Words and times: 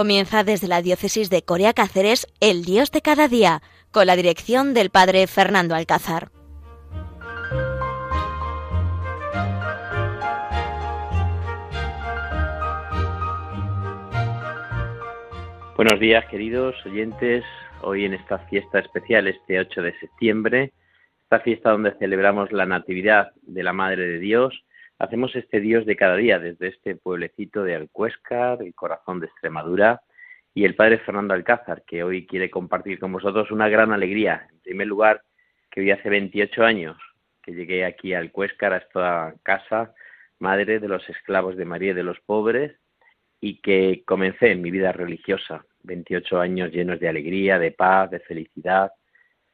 Comienza 0.00 0.44
desde 0.44 0.66
la 0.66 0.80
diócesis 0.80 1.28
de 1.28 1.42
Corea 1.42 1.74
Cáceres 1.74 2.26
El 2.40 2.64
Dios 2.64 2.90
de 2.90 3.02
cada 3.02 3.28
día, 3.28 3.60
con 3.90 4.06
la 4.06 4.16
dirección 4.16 4.72
del 4.72 4.88
padre 4.88 5.26
Fernando 5.26 5.74
Alcázar. 5.74 6.30
Buenos 15.76 16.00
días, 16.00 16.24
queridos 16.30 16.74
oyentes. 16.86 17.44
Hoy 17.82 18.06
en 18.06 18.14
esta 18.14 18.38
fiesta 18.48 18.78
especial, 18.78 19.26
este 19.26 19.60
8 19.60 19.82
de 19.82 19.98
septiembre, 19.98 20.72
esta 21.24 21.40
fiesta 21.40 21.72
donde 21.72 21.92
celebramos 21.98 22.50
la 22.52 22.64
Natividad 22.64 23.32
de 23.42 23.62
la 23.62 23.74
Madre 23.74 24.06
de 24.06 24.18
Dios, 24.18 24.64
hacemos 25.00 25.34
este 25.34 25.60
Dios 25.60 25.86
de 25.86 25.96
cada 25.96 26.14
día 26.14 26.38
desde 26.38 26.68
este 26.68 26.94
pueblecito 26.94 27.64
de 27.64 27.74
Alcuéscar, 27.74 28.62
el 28.62 28.74
corazón 28.74 29.18
de 29.18 29.26
Extremadura, 29.26 30.02
y 30.52 30.64
el 30.64 30.74
Padre 30.74 30.98
Fernando 30.98 31.32
Alcázar, 31.32 31.84
que 31.86 32.04
hoy 32.04 32.26
quiere 32.26 32.50
compartir 32.50 32.98
con 32.98 33.10
vosotros 33.12 33.50
una 33.50 33.68
gran 33.68 33.92
alegría. 33.92 34.46
En 34.52 34.60
primer 34.60 34.86
lugar, 34.86 35.22
que 35.70 35.80
hoy 35.80 35.90
hace 35.90 36.10
28 36.10 36.64
años 36.64 36.98
que 37.42 37.52
llegué 37.52 37.86
aquí 37.86 38.12
a 38.12 38.18
Alcuéscar, 38.18 38.74
a 38.74 38.76
esta 38.78 39.34
casa, 39.42 39.94
madre 40.38 40.78
de 40.80 40.88
los 40.88 41.08
esclavos 41.08 41.56
de 41.56 41.64
María 41.64 41.92
y 41.92 41.94
de 41.94 42.02
los 42.02 42.20
pobres, 42.20 42.76
y 43.40 43.62
que 43.62 44.02
comencé 44.04 44.50
en 44.50 44.60
mi 44.60 44.70
vida 44.70 44.92
religiosa. 44.92 45.64
28 45.84 46.40
años 46.40 46.72
llenos 46.72 47.00
de 47.00 47.08
alegría, 47.08 47.58
de 47.58 47.70
paz, 47.70 48.10
de 48.10 48.20
felicidad, 48.20 48.92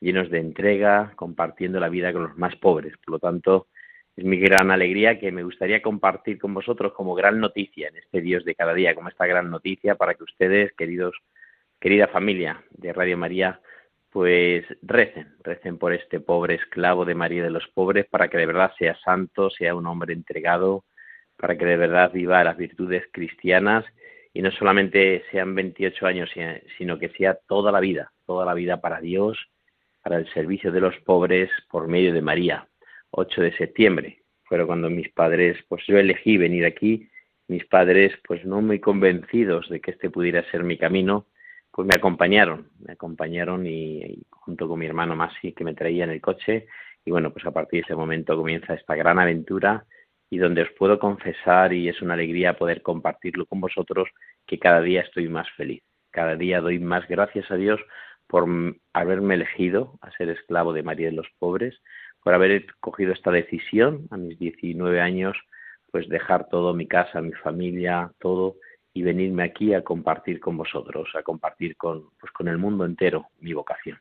llenos 0.01 0.29
de 0.29 0.41
entrega, 0.41 1.13
compartiendo 1.15 1.79
la 1.79 1.89
vida 1.89 2.13
con 2.13 2.25
los 2.25 2.37
más 2.37 2.57
pobres. 2.57 2.95
Por 3.05 3.13
lo 3.13 3.19
tanto, 3.21 3.69
es 4.17 4.25
mi 4.25 4.39
gran 4.39 4.71
alegría 4.71 5.19
que 5.19 5.31
me 5.31 5.43
gustaría 5.43 5.83
compartir 5.83 6.39
con 6.39 6.55
vosotros 6.55 6.95
como 6.95 7.15
gran 7.15 7.39
noticia 7.39 7.89
en 7.89 7.97
este 7.99 8.23
Dios 8.23 8.45
de 8.45 8.55
cada 8.55 8.73
día, 8.73 8.95
como 8.95 9.11
esta 9.11 9.27
gran 9.27 9.51
noticia 9.51 9.95
para 9.95 10.15
que 10.15 10.25
ustedes, 10.25 10.73
queridos, 10.73 11.15
querida 11.79 12.09
familia 12.09 12.65
de 12.71 12.95
Radio 12.95 13.19
María, 13.19 13.61
pues 14.11 14.65
recen, 14.81 15.35
recen 15.45 15.77
por 15.77 15.93
este 15.93 16.21
pobre 16.21 16.55
esclavo 16.55 17.05
de 17.05 17.15
María 17.15 17.43
de 17.43 17.51
los 17.51 17.69
pobres 17.69 18.07
para 18.07 18.29
que 18.29 18.39
de 18.39 18.47
verdad 18.47 18.73
sea 18.79 18.97
santo, 19.05 19.51
sea 19.51 19.75
un 19.75 19.87
hombre 19.87 20.15
entregado, 20.15 20.85
para 21.37 21.59
que 21.59 21.67
de 21.67 21.77
verdad 21.77 22.11
viva 22.11 22.43
las 22.43 22.57
virtudes 22.57 23.05
cristianas 23.13 23.85
y 24.33 24.41
no 24.41 24.51
solamente 24.51 25.25
sean 25.31 25.55
28 25.55 26.07
años, 26.07 26.31
sino 26.79 26.99
que 26.99 27.11
sea 27.11 27.39
toda 27.47 27.71
la 27.71 27.81
vida, 27.81 28.13
toda 28.25 28.47
la 28.47 28.55
vida 28.55 28.81
para 28.81 29.01
Dios, 29.01 29.39
para 30.03 30.17
el 30.17 30.33
servicio 30.33 30.73
de 30.73 30.81
los 30.81 30.97
pobres 31.01 31.51
por 31.71 31.87
medio 31.87 32.15
de 32.15 32.23
María. 32.23 32.67
8 33.11 33.43
de 33.43 33.57
septiembre. 33.57 34.23
Fueron 34.45 34.67
cuando 34.67 34.91
mis 34.91 35.09
padres, 35.11 35.57
pues 35.69 35.83
yo 35.87 35.99
elegí 35.99 36.37
venir 36.37 36.65
aquí, 36.65 37.09
mis 37.49 37.65
padres, 37.67 38.13
pues 38.27 38.45
no 38.45 38.61
muy 38.61 38.81
convencidos 38.81 39.69
de 39.69 39.81
que 39.81 39.93
este 39.93 40.11
pudiera 40.11 40.49
ser 40.51 40.65
mi 40.65 40.79
camino, 40.79 41.27
pues 41.71 41.87
me 41.87 41.95
acompañaron, 41.97 42.71
me 42.79 42.95
acompañaron 42.95 43.67
y, 43.67 44.23
junto 44.31 44.69
con 44.69 44.79
mi 44.79 44.87
hermano 44.87 45.15
Masi 45.15 45.53
que 45.53 45.65
me 45.65 45.75
traía 45.75 46.05
en 46.05 46.11
el 46.11 46.21
coche 46.21 46.67
y 47.05 47.11
bueno, 47.11 47.33
pues 47.33 47.45
a 47.47 47.53
partir 47.53 47.81
de 47.81 47.85
ese 47.85 47.95
momento 47.95 48.37
comienza 48.37 48.75
esta 48.75 48.95
gran 48.95 49.19
aventura 49.19 49.85
y 50.31 50.39
donde 50.39 50.63
os 50.63 50.71
puedo 50.73 50.99
confesar 50.99 51.73
y 51.73 51.89
es 51.89 52.03
una 52.03 52.15
alegría 52.15 52.57
poder 52.57 52.83
compartirlo 52.83 53.47
con 53.47 53.61
vosotros 53.61 54.09
que 54.47 54.59
cada 54.59 54.81
día 54.81 55.03
estoy 55.03 55.29
más 55.29 55.49
feliz. 55.57 55.83
Cada 56.11 56.35
día 56.35 56.61
doy 56.61 56.79
más 56.79 57.07
gracias 57.09 57.51
a 57.51 57.57
Dios 57.57 57.81
por 58.27 58.49
haberme 58.93 59.35
elegido 59.35 59.99
a 60.01 60.11
ser 60.13 60.31
esclavo 60.31 60.73
de 60.73 60.83
María 60.83 61.07
de 61.07 61.13
los 61.13 61.29
pobres, 61.39 61.81
por 62.27 62.35
haber 62.35 62.67
cogido 62.81 63.13
esta 63.13 63.31
decisión 63.31 64.09
a 64.11 64.17
mis 64.17 64.37
19 64.37 65.01
años, 65.01 65.37
pues 65.93 66.09
dejar 66.09 66.49
todo, 66.49 66.75
mi 66.75 66.89
casa, 66.89 67.21
mi 67.21 67.31
familia, 67.31 68.11
todo, 68.19 68.57
y 68.93 69.05
venirme 69.05 69.45
aquí 69.45 69.75
a 69.75 69.85
compartir 69.85 70.41
con 70.41 70.57
vosotros, 70.57 71.09
a 71.15 71.23
compartir 71.23 71.77
con, 71.77 72.09
pues 72.19 72.33
con 72.33 72.49
el 72.49 72.59
mundo 72.59 72.85
entero 72.85 73.29
mi 73.39 73.53
vocación. 73.53 74.01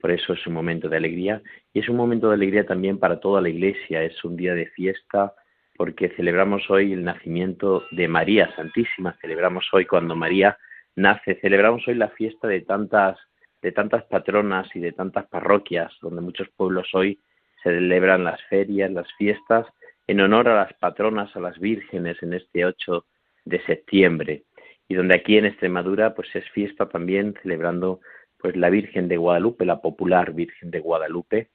Por 0.00 0.10
eso 0.10 0.32
es 0.32 0.46
un 0.46 0.54
momento 0.54 0.88
de 0.88 0.96
alegría 0.96 1.42
y 1.74 1.80
es 1.80 1.88
un 1.90 1.96
momento 1.96 2.28
de 2.28 2.36
alegría 2.36 2.64
también 2.64 2.98
para 2.98 3.20
toda 3.20 3.42
la 3.42 3.50
Iglesia, 3.50 4.04
es 4.04 4.24
un 4.24 4.38
día 4.38 4.54
de 4.54 4.64
fiesta 4.68 5.34
porque 5.76 6.08
celebramos 6.16 6.62
hoy 6.70 6.94
el 6.94 7.04
nacimiento 7.04 7.84
de 7.90 8.08
María 8.08 8.56
Santísima, 8.56 9.18
celebramos 9.20 9.68
hoy 9.74 9.84
cuando 9.84 10.16
María 10.16 10.56
nace, 10.96 11.34
celebramos 11.42 11.86
hoy 11.86 11.96
la 11.96 12.08
fiesta 12.08 12.48
de 12.48 12.62
tantas 12.62 13.18
de 13.60 13.72
tantas 13.72 14.04
patronas 14.04 14.74
y 14.74 14.80
de 14.80 14.92
tantas 14.92 15.26
parroquias, 15.26 15.92
donde 16.00 16.22
muchos 16.22 16.48
pueblos 16.56 16.88
hoy 16.94 17.20
se 17.62 17.70
celebran 17.70 18.24
las 18.24 18.42
ferias, 18.44 18.90
las 18.90 19.12
fiestas, 19.14 19.66
en 20.06 20.20
honor 20.20 20.48
a 20.48 20.56
las 20.56 20.72
patronas, 20.74 21.34
a 21.36 21.40
las 21.40 21.58
vírgenes 21.58 22.22
en 22.22 22.34
este 22.34 22.64
8 22.64 23.04
de 23.44 23.62
septiembre. 23.64 24.44
Y 24.88 24.94
donde 24.94 25.14
aquí 25.14 25.38
en 25.38 25.46
Extremadura 25.46 26.14
pues 26.14 26.34
es 26.34 26.48
fiesta 26.50 26.88
también 26.88 27.34
celebrando 27.42 28.00
pues 28.38 28.56
la 28.56 28.70
Virgen 28.70 29.08
de 29.08 29.18
Guadalupe, 29.18 29.64
la 29.64 29.80
popular 29.80 30.32
Virgen 30.32 30.70
de 30.70 30.80
Guadalupe, 30.80 31.50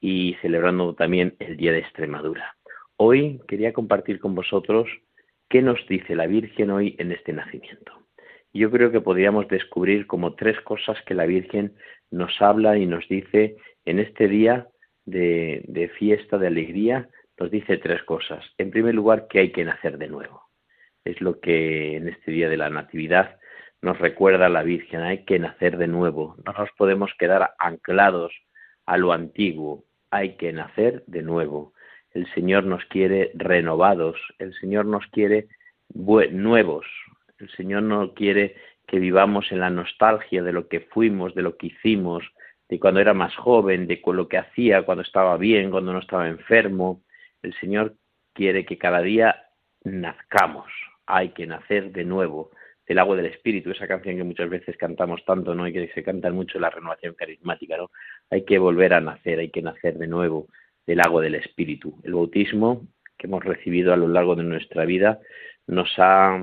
y 0.00 0.34
celebrando 0.42 0.94
también 0.94 1.36
el 1.38 1.56
Día 1.56 1.72
de 1.72 1.78
Extremadura. 1.78 2.56
Hoy 2.96 3.40
quería 3.46 3.72
compartir 3.72 4.18
con 4.18 4.34
vosotros 4.34 4.88
qué 5.48 5.62
nos 5.62 5.78
dice 5.86 6.16
la 6.16 6.26
Virgen 6.26 6.70
hoy 6.70 6.96
en 6.98 7.12
este 7.12 7.32
nacimiento. 7.32 7.92
Yo 8.52 8.70
creo 8.70 8.90
que 8.90 9.00
podríamos 9.00 9.48
descubrir 9.48 10.06
como 10.06 10.34
tres 10.34 10.60
cosas 10.62 10.98
que 11.06 11.14
la 11.14 11.24
Virgen 11.24 11.74
nos 12.10 12.40
habla 12.42 12.76
y 12.76 12.86
nos 12.86 13.06
dice 13.08 13.56
en 13.84 13.98
este 13.98 14.28
día 14.28 14.68
de, 15.04 15.90
fiesta, 15.98 16.38
de 16.38 16.46
alegría, 16.46 17.08
nos 17.38 17.50
dice 17.50 17.78
tres 17.78 18.02
cosas. 18.04 18.44
En 18.58 18.70
primer 18.70 18.94
lugar, 18.94 19.26
que 19.28 19.40
hay 19.40 19.52
que 19.52 19.64
nacer 19.64 19.98
de 19.98 20.08
nuevo. 20.08 20.42
Es 21.04 21.20
lo 21.20 21.40
que 21.40 21.96
en 21.96 22.08
este 22.08 22.30
día 22.30 22.48
de 22.48 22.56
la 22.56 22.70
Natividad 22.70 23.38
nos 23.80 23.98
recuerda 23.98 24.48
la 24.48 24.62
Virgen, 24.62 25.00
hay 25.00 25.24
que 25.24 25.38
nacer 25.38 25.76
de 25.76 25.88
nuevo. 25.88 26.36
No 26.46 26.52
nos 26.52 26.70
podemos 26.78 27.10
quedar 27.18 27.54
anclados 27.58 28.32
a 28.86 28.96
lo 28.96 29.12
antiguo, 29.12 29.84
hay 30.10 30.36
que 30.36 30.52
nacer 30.52 31.02
de 31.06 31.22
nuevo. 31.22 31.72
El 32.12 32.32
Señor 32.34 32.64
nos 32.64 32.84
quiere 32.84 33.32
renovados, 33.34 34.16
el 34.38 34.54
Señor 34.54 34.86
nos 34.86 35.04
quiere 35.06 35.48
nuevos, 35.94 36.86
el 37.38 37.50
Señor 37.50 37.82
no 37.82 38.14
quiere 38.14 38.54
que 38.86 38.98
vivamos 38.98 39.50
en 39.50 39.60
la 39.60 39.70
nostalgia 39.70 40.42
de 40.42 40.52
lo 40.52 40.68
que 40.68 40.80
fuimos, 40.80 41.34
de 41.34 41.42
lo 41.42 41.56
que 41.56 41.68
hicimos, 41.68 42.24
de 42.72 42.80
cuando 42.80 43.00
era 43.00 43.12
más 43.12 43.36
joven, 43.36 43.86
de 43.86 44.00
lo 44.02 44.28
que 44.28 44.38
hacía 44.38 44.80
cuando 44.86 45.02
estaba 45.02 45.36
bien, 45.36 45.70
cuando 45.70 45.92
no 45.92 45.98
estaba 45.98 46.26
enfermo. 46.26 47.02
El 47.42 47.52
Señor 47.60 47.96
quiere 48.32 48.64
que 48.64 48.78
cada 48.78 49.02
día 49.02 49.44
nazcamos, 49.84 50.72
hay 51.04 51.34
que 51.34 51.46
nacer 51.46 51.92
de 51.92 52.06
nuevo 52.06 52.50
del 52.88 52.98
agua 52.98 53.16
del 53.16 53.26
Espíritu, 53.26 53.70
esa 53.70 53.86
canción 53.86 54.16
que 54.16 54.24
muchas 54.24 54.48
veces 54.48 54.78
cantamos 54.78 55.22
tanto, 55.26 55.54
¿no? 55.54 55.68
Y 55.68 55.72
que 55.74 55.88
se 55.88 56.02
canta 56.02 56.30
mucho 56.30 56.58
la 56.58 56.70
renovación 56.70 57.12
carismática, 57.12 57.76
¿no? 57.76 57.90
Hay 58.30 58.46
que 58.46 58.56
volver 58.58 58.94
a 58.94 59.02
nacer, 59.02 59.40
hay 59.40 59.50
que 59.50 59.60
nacer 59.60 59.98
de 59.98 60.06
nuevo 60.06 60.48
del 60.86 61.00
agua 61.00 61.20
del 61.20 61.34
Espíritu. 61.34 62.00
El 62.04 62.14
bautismo 62.14 62.86
que 63.18 63.26
hemos 63.26 63.44
recibido 63.44 63.92
a 63.92 63.98
lo 63.98 64.08
largo 64.08 64.34
de 64.34 64.44
nuestra 64.44 64.86
vida 64.86 65.20
nos 65.66 65.92
ha, 65.98 66.42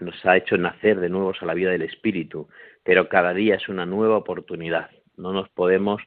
nos 0.00 0.26
ha 0.26 0.36
hecho 0.36 0.58
nacer 0.58 0.98
de 0.98 1.08
nuevo 1.08 1.32
a 1.40 1.46
la 1.46 1.54
vida 1.54 1.70
del 1.70 1.82
Espíritu, 1.82 2.48
pero 2.82 3.08
cada 3.08 3.32
día 3.32 3.54
es 3.54 3.68
una 3.68 3.86
nueva 3.86 4.16
oportunidad 4.16 4.90
no 5.16 5.32
nos 5.32 5.48
podemos 5.50 6.02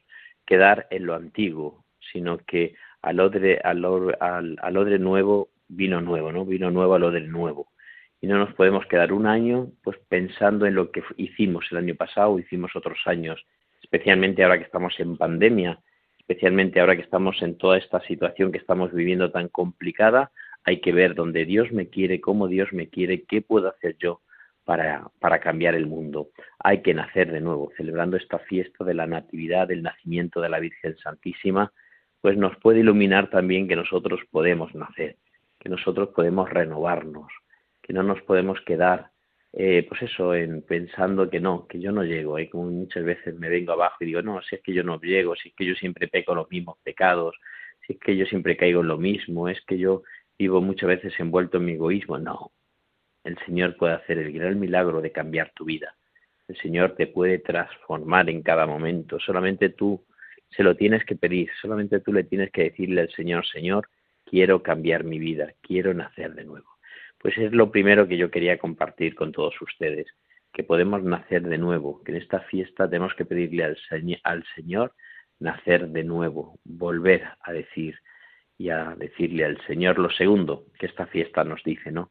quedar 0.46 0.86
en 0.90 1.06
lo 1.06 1.14
antiguo, 1.14 1.84
sino 2.12 2.38
que 2.38 2.74
al 3.02 3.20
odre, 3.20 3.60
al, 3.62 3.84
al, 4.60 4.76
odre 4.76 4.98
nuevo 4.98 5.50
vino 5.68 6.00
nuevo, 6.00 6.32
¿no? 6.32 6.44
Vino 6.44 6.70
nuevo 6.70 6.94
al 6.94 7.04
odre 7.04 7.20
nuevo. 7.20 7.68
Y 8.20 8.26
no 8.26 8.38
nos 8.38 8.52
podemos 8.54 8.84
quedar 8.86 9.12
un 9.12 9.26
año 9.26 9.68
pues 9.82 9.96
pensando 10.08 10.66
en 10.66 10.74
lo 10.74 10.90
que 10.90 11.02
hicimos 11.16 11.66
el 11.70 11.78
año 11.78 11.94
pasado, 11.94 12.38
hicimos 12.38 12.76
otros 12.76 12.98
años, 13.06 13.44
especialmente 13.82 14.42
ahora 14.42 14.58
que 14.58 14.64
estamos 14.64 14.98
en 14.98 15.16
pandemia, 15.16 15.80
especialmente 16.18 16.80
ahora 16.80 16.96
que 16.96 17.02
estamos 17.02 17.40
en 17.42 17.56
toda 17.56 17.78
esta 17.78 18.00
situación 18.02 18.52
que 18.52 18.58
estamos 18.58 18.92
viviendo 18.92 19.30
tan 19.30 19.48
complicada, 19.48 20.32
hay 20.64 20.80
que 20.80 20.92
ver 20.92 21.14
dónde 21.14 21.46
Dios 21.46 21.72
me 21.72 21.88
quiere, 21.88 22.20
cómo 22.20 22.46
Dios 22.46 22.72
me 22.72 22.88
quiere, 22.88 23.22
qué 23.22 23.40
puedo 23.40 23.68
hacer 23.68 23.96
yo 23.98 24.20
para, 24.70 25.10
para 25.18 25.40
cambiar 25.40 25.74
el 25.74 25.88
mundo. 25.88 26.28
Hay 26.60 26.80
que 26.80 26.94
nacer 26.94 27.32
de 27.32 27.40
nuevo, 27.40 27.72
celebrando 27.76 28.16
esta 28.16 28.38
fiesta 28.38 28.84
de 28.84 28.94
la 28.94 29.04
Natividad, 29.04 29.66
del 29.66 29.82
nacimiento 29.82 30.40
de 30.40 30.48
la 30.48 30.60
Virgen 30.60 30.96
Santísima, 30.98 31.72
pues 32.20 32.36
nos 32.36 32.56
puede 32.58 32.78
iluminar 32.78 33.30
también 33.30 33.66
que 33.66 33.74
nosotros 33.74 34.20
podemos 34.30 34.72
nacer, 34.76 35.16
que 35.58 35.68
nosotros 35.68 36.10
podemos 36.14 36.48
renovarnos, 36.48 37.32
que 37.82 37.92
no 37.92 38.04
nos 38.04 38.22
podemos 38.22 38.60
quedar, 38.60 39.10
eh, 39.52 39.84
pues 39.88 40.02
eso, 40.02 40.36
en 40.36 40.62
pensando 40.62 41.28
que 41.28 41.40
no, 41.40 41.66
que 41.66 41.80
yo 41.80 41.90
no 41.90 42.04
llego, 42.04 42.38
¿eh? 42.38 42.48
como 42.48 42.70
muchas 42.70 43.02
veces 43.02 43.36
me 43.40 43.48
vengo 43.48 43.72
abajo 43.72 43.96
y 43.98 44.06
digo, 44.06 44.22
no, 44.22 44.40
si 44.40 44.54
es 44.54 44.62
que 44.62 44.72
yo 44.72 44.84
no 44.84 45.00
llego, 45.00 45.34
si 45.34 45.48
es 45.48 45.54
que 45.56 45.66
yo 45.66 45.74
siempre 45.74 46.06
peco 46.06 46.32
los 46.32 46.48
mismos 46.48 46.78
pecados, 46.84 47.34
si 47.84 47.94
es 47.94 47.98
que 47.98 48.16
yo 48.16 48.24
siempre 48.24 48.56
caigo 48.56 48.82
en 48.82 48.86
lo 48.86 48.98
mismo, 48.98 49.48
es 49.48 49.60
que 49.62 49.78
yo 49.78 50.04
vivo 50.38 50.60
muchas 50.60 50.86
veces 50.86 51.12
envuelto 51.18 51.56
en 51.56 51.64
mi 51.64 51.72
egoísmo, 51.72 52.18
no, 52.18 52.52
el 53.24 53.38
Señor 53.44 53.76
puede 53.76 53.94
hacer 53.94 54.18
el 54.18 54.32
gran 54.32 54.58
milagro 54.58 55.00
de 55.00 55.12
cambiar 55.12 55.52
tu 55.54 55.64
vida. 55.64 55.94
El 56.48 56.56
Señor 56.56 56.96
te 56.96 57.06
puede 57.06 57.38
transformar 57.38 58.28
en 58.30 58.42
cada 58.42 58.66
momento. 58.66 59.20
Solamente 59.20 59.68
tú 59.68 60.04
se 60.50 60.62
lo 60.62 60.76
tienes 60.76 61.04
que 61.04 61.16
pedir, 61.16 61.48
solamente 61.60 62.00
tú 62.00 62.12
le 62.12 62.24
tienes 62.24 62.50
que 62.50 62.64
decirle 62.64 63.02
al 63.02 63.10
Señor, 63.10 63.46
Señor, 63.46 63.88
quiero 64.24 64.62
cambiar 64.62 65.04
mi 65.04 65.18
vida, 65.18 65.52
quiero 65.60 65.94
nacer 65.94 66.34
de 66.34 66.44
nuevo. 66.44 66.68
Pues 67.18 67.36
es 67.38 67.52
lo 67.52 67.70
primero 67.70 68.08
que 68.08 68.16
yo 68.16 68.30
quería 68.30 68.58
compartir 68.58 69.14
con 69.14 69.32
todos 69.32 69.60
ustedes. 69.60 70.06
que 70.52 70.64
podemos 70.64 71.00
nacer 71.04 71.42
de 71.42 71.58
nuevo, 71.58 72.02
que 72.02 72.10
en 72.10 72.18
esta 72.18 72.40
fiesta 72.40 72.90
tenemos 72.90 73.14
que 73.14 73.24
pedirle 73.24 73.62
al, 73.62 73.78
al 74.24 74.44
Señor 74.56 74.94
nacer 75.38 75.88
de 75.88 76.02
nuevo, 76.02 76.58
volver 76.64 77.22
a 77.40 77.52
decir 77.52 78.00
y 78.58 78.70
a 78.70 78.96
decirle 78.96 79.44
al 79.44 79.64
Señor 79.68 80.00
lo 80.00 80.10
segundo 80.10 80.66
que 80.76 80.86
esta 80.86 81.06
fiesta 81.06 81.44
nos 81.44 81.62
dice, 81.62 81.92
¿no? 81.92 82.10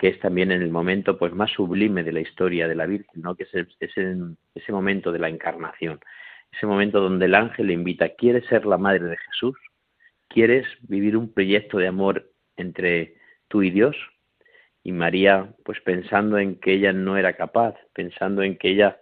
Que 0.00 0.08
es 0.08 0.18
también 0.20 0.50
en 0.50 0.62
el 0.62 0.70
momento 0.70 1.18
pues 1.18 1.34
más 1.34 1.50
sublime 1.52 2.02
de 2.02 2.12
la 2.12 2.20
historia 2.20 2.66
de 2.66 2.74
la 2.74 2.86
Virgen, 2.86 3.20
¿no? 3.20 3.36
Que 3.36 3.44
es, 3.44 3.96
en 3.96 4.38
ese 4.54 4.72
momento 4.72 5.12
de 5.12 5.18
la 5.18 5.28
encarnación, 5.28 6.00
ese 6.50 6.66
momento 6.66 7.00
donde 7.00 7.26
el 7.26 7.34
ángel 7.34 7.66
le 7.66 7.74
invita, 7.74 8.08
¿quieres 8.16 8.46
ser 8.46 8.64
la 8.64 8.78
madre 8.78 9.04
de 9.04 9.18
Jesús? 9.18 9.56
¿Quieres 10.28 10.66
vivir 10.88 11.16
un 11.18 11.32
proyecto 11.32 11.76
de 11.76 11.88
amor 11.88 12.30
entre 12.56 13.16
tú 13.48 13.62
y 13.62 13.70
Dios? 13.70 13.94
Y 14.82 14.92
María, 14.92 15.54
pues 15.64 15.80
pensando 15.82 16.38
en 16.38 16.58
que 16.58 16.72
ella 16.72 16.94
no 16.94 17.18
era 17.18 17.34
capaz, 17.34 17.76
pensando 17.92 18.42
en 18.42 18.56
que 18.56 18.70
ella 18.70 18.98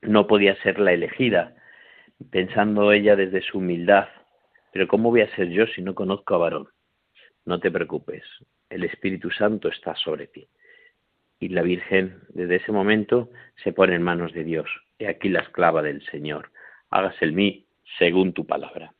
no 0.00 0.28
podía 0.28 0.54
ser 0.62 0.78
la 0.78 0.92
elegida, 0.92 1.56
pensando 2.30 2.92
ella 2.92 3.16
desde 3.16 3.42
su 3.42 3.58
humildad, 3.58 4.06
pero 4.72 4.86
¿cómo 4.86 5.10
voy 5.10 5.22
a 5.22 5.34
ser 5.34 5.48
yo 5.48 5.66
si 5.66 5.82
no 5.82 5.94
conozco 5.94 6.34
a 6.34 6.38
varón? 6.38 6.68
No 7.46 7.60
te 7.60 7.70
preocupes, 7.70 8.24
el 8.70 8.84
Espíritu 8.84 9.30
Santo 9.30 9.68
está 9.68 9.94
sobre 9.96 10.26
ti. 10.28 10.48
Y 11.38 11.48
la 11.48 11.62
Virgen, 11.62 12.20
desde 12.30 12.56
ese 12.56 12.72
momento, 12.72 13.30
se 13.62 13.72
pone 13.72 13.94
en 13.94 14.02
manos 14.02 14.32
de 14.32 14.44
Dios. 14.44 14.68
He 14.98 15.08
aquí 15.08 15.28
la 15.28 15.40
esclava 15.40 15.82
del 15.82 16.04
Señor. 16.06 16.50
Hágase 16.90 17.24
el 17.24 17.32
mí 17.32 17.66
según 17.98 18.32
tu 18.32 18.46
palabra. 18.46 18.94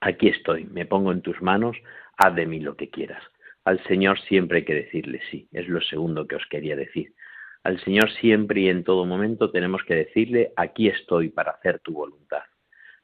Aquí 0.00 0.28
estoy, 0.28 0.64
me 0.64 0.86
pongo 0.86 1.12
en 1.12 1.22
tus 1.22 1.40
manos, 1.42 1.76
haz 2.16 2.34
de 2.34 2.46
mí 2.46 2.60
lo 2.60 2.76
que 2.76 2.88
quieras. 2.88 3.22
Al 3.64 3.82
Señor 3.84 4.20
siempre 4.20 4.58
hay 4.58 4.64
que 4.64 4.74
decirle 4.74 5.20
sí, 5.30 5.48
es 5.52 5.68
lo 5.68 5.80
segundo 5.80 6.26
que 6.26 6.36
os 6.36 6.46
quería 6.46 6.76
decir. 6.76 7.14
Al 7.62 7.80
Señor 7.80 8.10
siempre 8.12 8.60
y 8.60 8.68
en 8.68 8.84
todo 8.84 9.04
momento 9.04 9.50
tenemos 9.50 9.82
que 9.82 9.96
decirle, 9.96 10.52
aquí 10.56 10.88
estoy 10.88 11.30
para 11.30 11.52
hacer 11.52 11.80
tu 11.80 11.92
voluntad. 11.92 12.44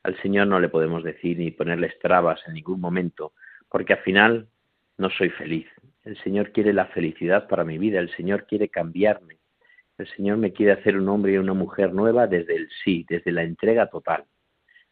Al 0.04 0.16
Señor 0.22 0.46
no 0.46 0.60
le 0.60 0.68
podemos 0.68 1.02
decir 1.02 1.38
ni 1.38 1.50
ponerle 1.50 1.92
trabas 2.00 2.40
en 2.46 2.54
ningún 2.54 2.80
momento, 2.80 3.32
porque 3.68 3.94
al 3.94 4.00
final 4.00 4.48
no 5.02 5.10
soy 5.10 5.30
feliz. 5.30 5.66
El 6.04 6.16
Señor 6.22 6.52
quiere 6.52 6.72
la 6.72 6.86
felicidad 6.86 7.48
para 7.48 7.64
mi 7.64 7.76
vida, 7.76 7.98
el 7.98 8.14
Señor 8.16 8.46
quiere 8.46 8.68
cambiarme. 8.68 9.38
El 9.98 10.06
Señor 10.16 10.38
me 10.38 10.52
quiere 10.52 10.72
hacer 10.72 10.96
un 10.96 11.08
hombre 11.08 11.32
y 11.32 11.38
una 11.38 11.54
mujer 11.54 11.92
nueva 11.92 12.26
desde 12.26 12.56
el 12.56 12.68
sí, 12.82 13.04
desde 13.08 13.32
la 13.32 13.42
entrega 13.42 13.88
total. 13.88 14.24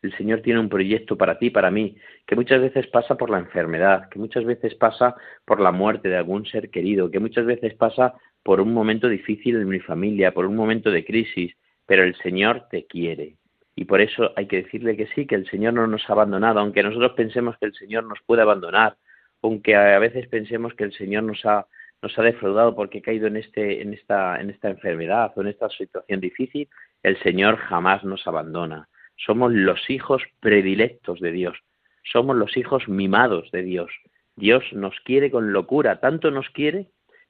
El 0.03 0.17
Señor 0.17 0.41
tiene 0.41 0.61
un 0.61 0.69
proyecto 0.69 1.17
para 1.17 1.39
ti, 1.39 1.51
para 1.51 1.71
mí, 1.71 1.97
que 2.27 2.35
muchas 2.35 2.61
veces 2.61 2.87
pasa 2.89 3.17
por 3.17 3.31
la 3.31 3.39
enfermedad, 3.39 4.09
que 4.09 4.19
muchas 4.19 4.45
veces 4.45 4.75
pasa 4.75 5.15
por 5.45 5.61
la 5.61 5.73
muerte 5.73 6.09
de 6.09 6.17
algún 6.17 6.45
ser 6.45 6.71
querido, 6.71 7.11
que 7.11 7.21
muchas 7.21 7.47
veces 7.47 7.75
pasa 7.75 8.15
por 8.43 8.61
un 8.61 8.73
momento 8.73 9.09
difícil 9.09 9.57
en 9.57 9.69
mi 9.69 9.81
familia, 9.81 10.33
por 10.33 10.47
un 10.47 10.57
momento 10.57 10.91
de 10.91 11.05
crisis, 11.05 11.55
pero 11.87 12.03
el 12.03 12.17
Señor 12.17 12.67
te 12.71 12.87
quiere. 12.87 13.37
Y 13.77 13.85
por 13.85 14.01
eso 14.01 14.33
hay 14.37 14.47
que 14.47 14.63
decirle 14.63 14.97
que 14.97 15.07
sí, 15.15 15.27
que 15.27 15.37
el 15.37 15.49
Señor 15.49 15.75
no 15.75 15.87
nos 15.87 16.09
ha 16.09 16.15
abandonado, 16.15 16.61
aunque 16.61 16.83
nosotros 16.83 17.13
pensemos 17.13 17.57
que 17.59 17.67
el 17.67 17.75
Señor 17.75 18.05
nos 18.05 18.19
puede 18.27 18.43
abandonar, 18.43 18.97
aunque 19.43 19.75
a 19.75 19.99
veces 19.99 20.27
pensemos 20.29 20.75
que 20.75 20.85
el 20.85 20.93
Señor 20.93 21.25
nos 21.25 21.45
ha, 21.45 21.67
nos 22.03 22.19
ha 22.19 22.23
defraudado 22.23 22.75
porque 22.75 22.99
ha 22.99 23.03
caído 23.03 23.27
en, 23.27 23.37
este, 23.37 23.83
en, 23.83 23.95
esta, 23.95 24.41
en 24.41 24.51
esta 24.51 24.69
enfermedad 24.69 25.33
o 25.37 25.41
en 25.41 25.49
esta 25.49 25.69
situación 25.71 26.21
difícil, 26.21 26.69
el 27.03 27.19
Señor 27.23 27.57
jamás 27.57 28.05
nos 28.05 28.27
abandona. 28.27 28.89
Somos 29.17 29.53
los 29.53 29.89
hijos 29.91 30.23
predilectos 30.41 31.21
de 31.21 31.33
Dios. 31.33 31.59
Somos 32.05 32.37
los 32.37 32.57
hijos 32.57 32.89
mimados 32.89 33.51
de 33.51 33.63
Dios. 33.63 33.91
Dios 34.37 34.65
nos 34.73 34.99
quiere 35.01 35.31
con 35.31 35.53
locura. 35.53 36.01
Tanto 36.01 36.31
nos 36.31 36.49
quiere 36.51 36.89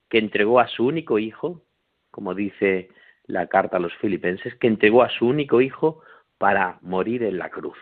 que 0.09 0.19
entregó 0.19 0.61
a 0.61 0.69
su 0.69 0.87
único 0.87 1.19
hijo, 1.19 1.62
como 2.11 2.35
dice 2.35 2.89
la 3.25 3.47
carta 3.47 3.77
a 3.77 3.81
los 3.81 3.95
filipenses, 3.97 4.55
que 4.57 4.67
entregó 4.67 5.03
a 5.03 5.11
su 5.11 5.27
único 5.27 5.61
hijo 5.61 6.03
para 6.39 6.79
morir 6.83 7.23
en 7.23 7.39
la 7.39 7.51
cruz. 7.51 7.79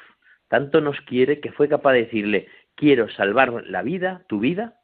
Tanto 0.48 0.80
nos 0.80 1.00
quiere 1.02 1.40
que 1.40 1.52
fue 1.52 1.68
capaz 1.68 1.92
de 1.92 2.04
decirle, 2.04 2.48
quiero 2.78 3.10
salvar 3.10 3.64
la 3.66 3.82
vida, 3.82 4.22
tu 4.28 4.38
vida, 4.38 4.78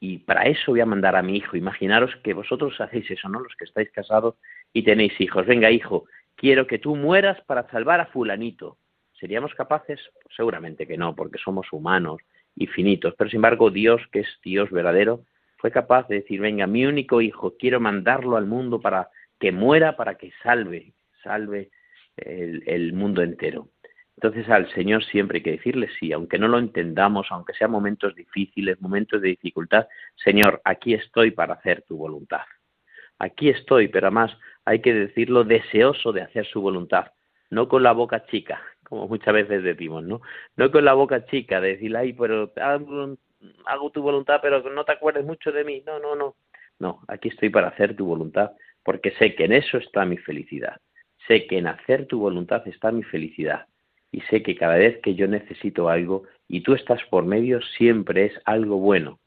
y 0.00 0.18
para 0.18 0.44
eso 0.44 0.72
voy 0.72 0.80
a 0.80 0.86
mandar 0.86 1.16
a 1.16 1.22
mi 1.22 1.36
hijo. 1.36 1.56
Imaginaros 1.56 2.16
que 2.24 2.32
vosotros 2.32 2.80
hacéis 2.80 3.10
eso, 3.10 3.28
¿no? 3.28 3.40
Los 3.40 3.54
que 3.56 3.66
estáis 3.66 3.90
casados 3.92 4.36
y 4.72 4.82
tenéis 4.82 5.20
hijos. 5.20 5.46
Venga, 5.46 5.70
hijo, 5.70 6.06
quiero 6.34 6.66
que 6.66 6.78
tú 6.78 6.96
mueras 6.96 7.38
para 7.42 7.68
salvar 7.70 8.00
a 8.00 8.06
fulanito. 8.06 8.78
¿Seríamos 9.20 9.54
capaces? 9.54 10.00
Seguramente 10.34 10.86
que 10.86 10.96
no, 10.96 11.14
porque 11.14 11.38
somos 11.38 11.66
humanos 11.72 12.20
y 12.54 12.66
finitos. 12.66 13.14
Pero 13.16 13.30
sin 13.30 13.38
embargo, 13.38 13.70
Dios, 13.70 14.00
que 14.10 14.20
es 14.20 14.28
Dios 14.42 14.70
verdadero, 14.70 15.24
fue 15.58 15.70
capaz 15.70 16.08
de 16.08 16.16
decir, 16.16 16.40
venga, 16.40 16.66
mi 16.66 16.86
único 16.86 17.20
hijo, 17.20 17.56
quiero 17.58 17.80
mandarlo 17.80 18.36
al 18.36 18.46
mundo 18.46 18.80
para 18.80 19.10
que 19.38 19.52
muera, 19.52 19.96
para 19.96 20.16
que 20.16 20.32
salve, 20.42 20.94
salve 21.22 21.70
el, 22.16 22.62
el 22.66 22.92
mundo 22.94 23.22
entero. 23.22 23.68
Entonces 24.16 24.48
al 24.48 24.70
Señor 24.72 25.04
siempre 25.04 25.38
hay 25.38 25.42
que 25.42 25.52
decirle 25.52 25.88
sí, 26.00 26.12
aunque 26.12 26.38
no 26.38 26.48
lo 26.48 26.58
entendamos, 26.58 27.26
aunque 27.30 27.52
sean 27.52 27.70
momentos 27.70 28.14
difíciles, 28.14 28.80
momentos 28.80 29.20
de 29.20 29.28
dificultad, 29.28 29.86
Señor, 30.14 30.60
aquí 30.64 30.94
estoy 30.94 31.32
para 31.32 31.54
hacer 31.54 31.82
tu 31.82 31.98
voluntad. 31.98 32.40
Aquí 33.18 33.50
estoy, 33.50 33.88
pero 33.88 34.06
además 34.06 34.36
hay 34.64 34.80
que 34.80 34.94
decirlo 34.94 35.44
deseoso 35.44 36.12
de 36.12 36.22
hacer 36.22 36.46
su 36.46 36.60
voluntad, 36.60 37.12
no 37.50 37.68
con 37.68 37.82
la 37.82 37.92
boca 37.92 38.24
chica, 38.26 38.62
como 38.88 39.08
muchas 39.08 39.34
veces 39.34 39.62
decimos, 39.62 40.04
¿no? 40.04 40.20
No 40.56 40.70
con 40.70 40.84
la 40.84 40.94
boca 40.94 41.26
chica, 41.26 41.60
de 41.60 41.68
decir, 41.68 41.96
ay, 41.96 42.12
pero 42.12 42.52
hago, 42.56 43.90
tu 43.90 44.02
voluntad, 44.02 44.40
pero 44.40 44.62
no 44.70 44.84
te 44.84 44.92
acuerdes 44.92 45.24
mucho 45.24 45.52
de 45.52 45.64
mí. 45.64 45.82
No, 45.86 45.98
no, 45.98 46.14
no. 46.14 46.36
No, 46.78 47.02
aquí 47.08 47.28
estoy 47.28 47.50
para 47.50 47.68
hacer 47.68 47.96
tu 47.96 48.06
voluntad, 48.06 48.52
porque 48.84 49.12
sé 49.12 49.34
que 49.34 49.44
en 49.44 49.52
eso 49.52 49.78
está 49.78 50.04
mi 50.04 50.16
felicidad. 50.18 50.76
Sé 51.26 51.46
que 51.46 51.58
en 51.58 51.66
hacer 51.66 52.06
tu 52.06 52.18
voluntad 52.20 52.66
está 52.68 52.92
mi 52.92 53.02
felicidad. 53.02 53.66
Y 54.12 54.20
sé 54.22 54.42
que 54.42 54.56
cada 54.56 54.76
vez 54.76 54.98
que 55.02 55.14
yo 55.14 55.28
necesito 55.28 55.88
algo 55.88 56.24
y 56.48 56.62
tú 56.62 56.74
estás 56.74 57.02
por 57.10 57.24
medio, 57.24 57.60
siempre 57.76 58.26
es 58.26 58.32
algo 58.44 58.78
bueno. 58.78 59.18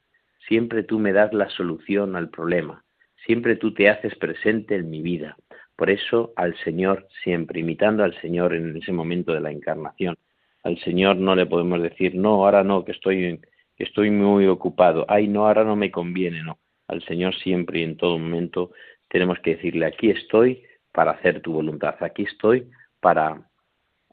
Siempre 0.47 0.83
tú 0.83 0.99
me 0.99 1.13
das 1.13 1.33
la 1.33 1.49
solución 1.49 2.15
al 2.15 2.29
problema 2.29 2.83
siempre 3.25 3.55
tú 3.55 3.73
te 3.73 3.89
haces 3.89 4.15
presente 4.15 4.75
en 4.75 4.89
mi 4.89 5.01
vida. 5.01 5.37
Por 5.75 5.89
eso 5.89 6.33
al 6.35 6.57
Señor 6.63 7.07
siempre, 7.23 7.59
imitando 7.59 8.03
al 8.03 8.19
Señor 8.21 8.53
en 8.53 8.75
ese 8.75 8.91
momento 8.91 9.33
de 9.33 9.39
la 9.39 9.51
encarnación. 9.51 10.17
Al 10.63 10.77
Señor 10.79 11.17
no 11.17 11.35
le 11.35 11.45
podemos 11.45 11.81
decir, 11.81 12.15
no, 12.15 12.43
ahora 12.43 12.63
no, 12.63 12.83
que 12.83 12.91
estoy, 12.91 13.39
que 13.77 13.83
estoy 13.83 14.11
muy 14.11 14.45
ocupado. 14.47 15.05
Ay, 15.07 15.27
no, 15.27 15.47
ahora 15.47 15.63
no 15.63 15.75
me 15.75 15.91
conviene, 15.91 16.43
no. 16.43 16.59
Al 16.87 17.03
Señor 17.05 17.35
siempre 17.35 17.79
y 17.79 17.83
en 17.83 17.97
todo 17.97 18.17
momento 18.17 18.71
tenemos 19.07 19.39
que 19.39 19.55
decirle, 19.55 19.85
aquí 19.85 20.09
estoy 20.09 20.63
para 20.91 21.11
hacer 21.11 21.41
tu 21.41 21.53
voluntad, 21.53 21.95
aquí 22.01 22.23
estoy 22.23 22.67
para 22.99 23.48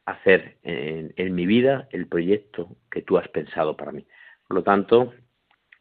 hacer 0.07 0.57
en, 0.63 1.35
mi 1.35 1.47
vida 1.47 1.89
el 1.91 2.07
proyecto 2.07 2.77
que 2.91 3.03
tú 3.03 3.19
has 3.19 3.29
pensado 3.29 3.77
para 3.77 3.93
mí. 3.93 4.07
Por 4.49 4.57
lo 4.57 4.63
tanto, 4.63 5.13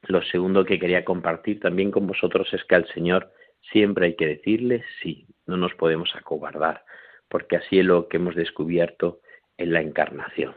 lo 0.07 0.21
segundo 0.23 0.65
que 0.65 0.79
quería 0.79 1.05
compartir 1.05 1.59
también 1.59 1.91
con 1.91 2.07
vosotros 2.07 2.51
es 2.53 2.63
que 2.65 2.75
al 2.75 2.87
Señor 2.87 3.31
siempre 3.71 4.07
hay 4.07 4.15
que 4.15 4.27
decirle 4.27 4.83
sí, 5.01 5.27
no 5.45 5.57
nos 5.57 5.73
podemos 5.75 6.13
acobardar, 6.15 6.83
porque 7.29 7.57
así 7.57 7.79
es 7.79 7.85
lo 7.85 8.07
que 8.07 8.17
hemos 8.17 8.35
descubierto 8.35 9.21
en 9.57 9.71
la 9.71 9.81
encarnación. 9.81 10.55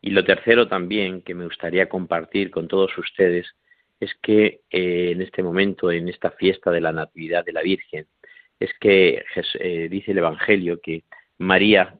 Y 0.00 0.10
lo 0.10 0.24
tercero 0.24 0.68
también 0.68 1.22
que 1.22 1.34
me 1.34 1.44
gustaría 1.44 1.88
compartir 1.88 2.50
con 2.50 2.68
todos 2.68 2.96
ustedes 2.98 3.46
es 4.00 4.14
que 4.22 4.60
eh, 4.70 5.10
en 5.12 5.22
este 5.22 5.42
momento, 5.42 5.90
en 5.90 6.08
esta 6.08 6.30
fiesta 6.30 6.70
de 6.70 6.80
la 6.80 6.92
Natividad 6.92 7.44
de 7.44 7.52
la 7.52 7.62
Virgen, 7.62 8.06
es 8.60 8.70
que 8.80 9.24
eh, 9.60 9.88
dice 9.90 10.12
el 10.12 10.18
Evangelio 10.18 10.80
que 10.80 11.04
María, 11.38 11.98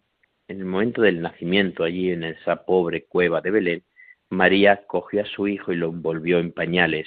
en 0.49 0.61
el 0.61 0.65
momento 0.65 1.03
del 1.03 1.21
nacimiento, 1.21 1.85
allí 1.85 2.11
en 2.11 2.25
esa 2.25 2.65
pobre 2.65 3.05
cueva 3.05 3.41
de 3.41 3.51
Belén, 3.51 3.83
María 4.31 4.85
cogió 4.87 5.23
a 5.23 5.27
su 5.27 5.47
hijo 5.47 5.73
y 5.73 5.77
lo 5.77 5.89
envolvió 5.89 6.39
en 6.39 6.53
pañales 6.53 7.07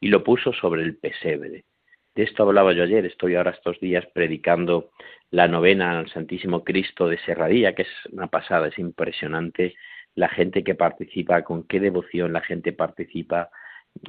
y 0.00 0.08
lo 0.08 0.22
puso 0.22 0.52
sobre 0.52 0.82
el 0.82 0.96
pesebre. 0.96 1.64
De 2.14 2.24
esto 2.24 2.42
hablaba 2.42 2.74
yo 2.74 2.82
ayer, 2.82 3.06
estoy 3.06 3.34
ahora 3.34 3.52
estos 3.52 3.80
días 3.80 4.04
predicando 4.14 4.90
la 5.30 5.48
novena 5.48 5.98
al 5.98 6.10
Santísimo 6.10 6.62
Cristo 6.62 7.08
de 7.08 7.18
Serradilla, 7.18 7.74
que 7.74 7.82
es 7.82 7.88
una 8.10 8.26
pasada, 8.26 8.68
es 8.68 8.78
impresionante 8.78 9.74
la 10.14 10.28
gente 10.28 10.62
que 10.62 10.74
participa, 10.74 11.42
con 11.42 11.66
qué 11.66 11.80
devoción 11.80 12.34
la 12.34 12.42
gente 12.42 12.72
participa, 12.72 13.50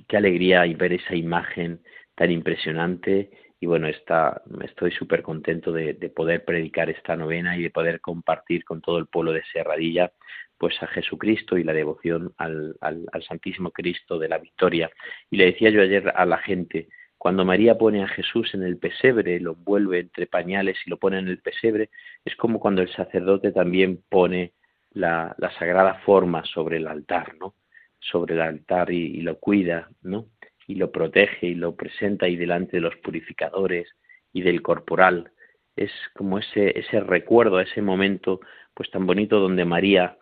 qué 0.08 0.18
alegría 0.18 0.66
ver 0.78 0.94
esa 0.94 1.16
imagen 1.16 1.82
tan 2.16 2.30
impresionante 2.30 3.32
y 3.64 3.66
bueno, 3.66 3.88
está, 3.88 4.42
estoy 4.62 4.92
súper 4.92 5.22
contento 5.22 5.72
de, 5.72 5.94
de, 5.94 6.10
poder 6.10 6.44
predicar 6.44 6.90
esta 6.90 7.16
novena 7.16 7.56
y 7.56 7.64
de 7.64 7.70
poder 7.70 8.02
compartir 8.02 8.66
con 8.66 8.82
todo 8.82 8.98
el 8.98 9.08
pueblo 9.08 9.32
de 9.32 9.42
Serradilla 9.54 10.12
pues 10.58 10.76
a 10.84 10.88
Jesucristo 10.88 11.58
y 11.58 11.64
la 11.64 11.72
devoción 11.72 12.34
al, 12.36 12.76
al, 12.82 13.24
Santísimo 13.26 13.72
Cristo 13.72 14.20
de 14.20 14.28
la 14.28 14.38
Victoria. 14.38 14.92
Y 15.32 15.38
le 15.38 15.46
decía 15.46 15.70
yo 15.70 15.82
ayer 15.82 16.12
a 16.14 16.26
la 16.26 16.40
gente, 16.40 16.90
cuando 17.18 17.46
María 17.46 17.78
pone 17.78 18.04
a 18.04 18.08
Jesús 18.10 18.54
en 18.54 18.64
el 18.64 18.78
pesebre, 18.80 19.40
lo 19.40 19.54
envuelve 19.54 20.00
entre 20.00 20.28
pañales 20.28 20.76
y 20.86 20.90
lo 20.90 20.98
pone 20.98 21.20
en 21.20 21.30
el 21.30 21.40
pesebre, 21.40 21.90
es 22.26 22.36
como 22.36 22.60
cuando 22.60 22.82
el 22.82 22.94
sacerdote 22.94 23.54
también 23.54 24.04
pone 24.10 24.52
la, 24.92 25.34
la 25.38 25.58
sagrada 25.58 26.02
forma 26.06 26.44
sobre 26.44 26.76
el 26.76 26.88
altar, 26.88 27.36
¿no? 27.40 27.56
Sobre 28.02 28.34
el 28.34 28.42
altar 28.42 28.92
y, 28.92 29.22
lo 29.22 29.40
cuida, 29.40 29.88
¿no? 30.02 30.26
Y 30.68 30.76
lo 30.76 30.92
protege 30.92 31.48
y 31.48 31.56
lo 31.56 31.76
presenta 31.76 32.26
ahí 32.26 32.36
delante 32.36 32.78
de 32.78 32.82
los 32.82 32.96
purificadores 32.98 33.88
y 34.32 34.42
del 34.42 34.62
corporal. 34.62 35.32
es 35.76 35.92
como 36.16 36.40
ese, 36.40 36.78
ese 36.80 37.00
recuerdo, 37.00 37.60
ese 37.60 37.82
momento 37.82 38.40
pues 38.74 38.90
tan 38.92 39.06
bonito 39.06 39.40
donde 39.40 39.66
María 39.66 40.18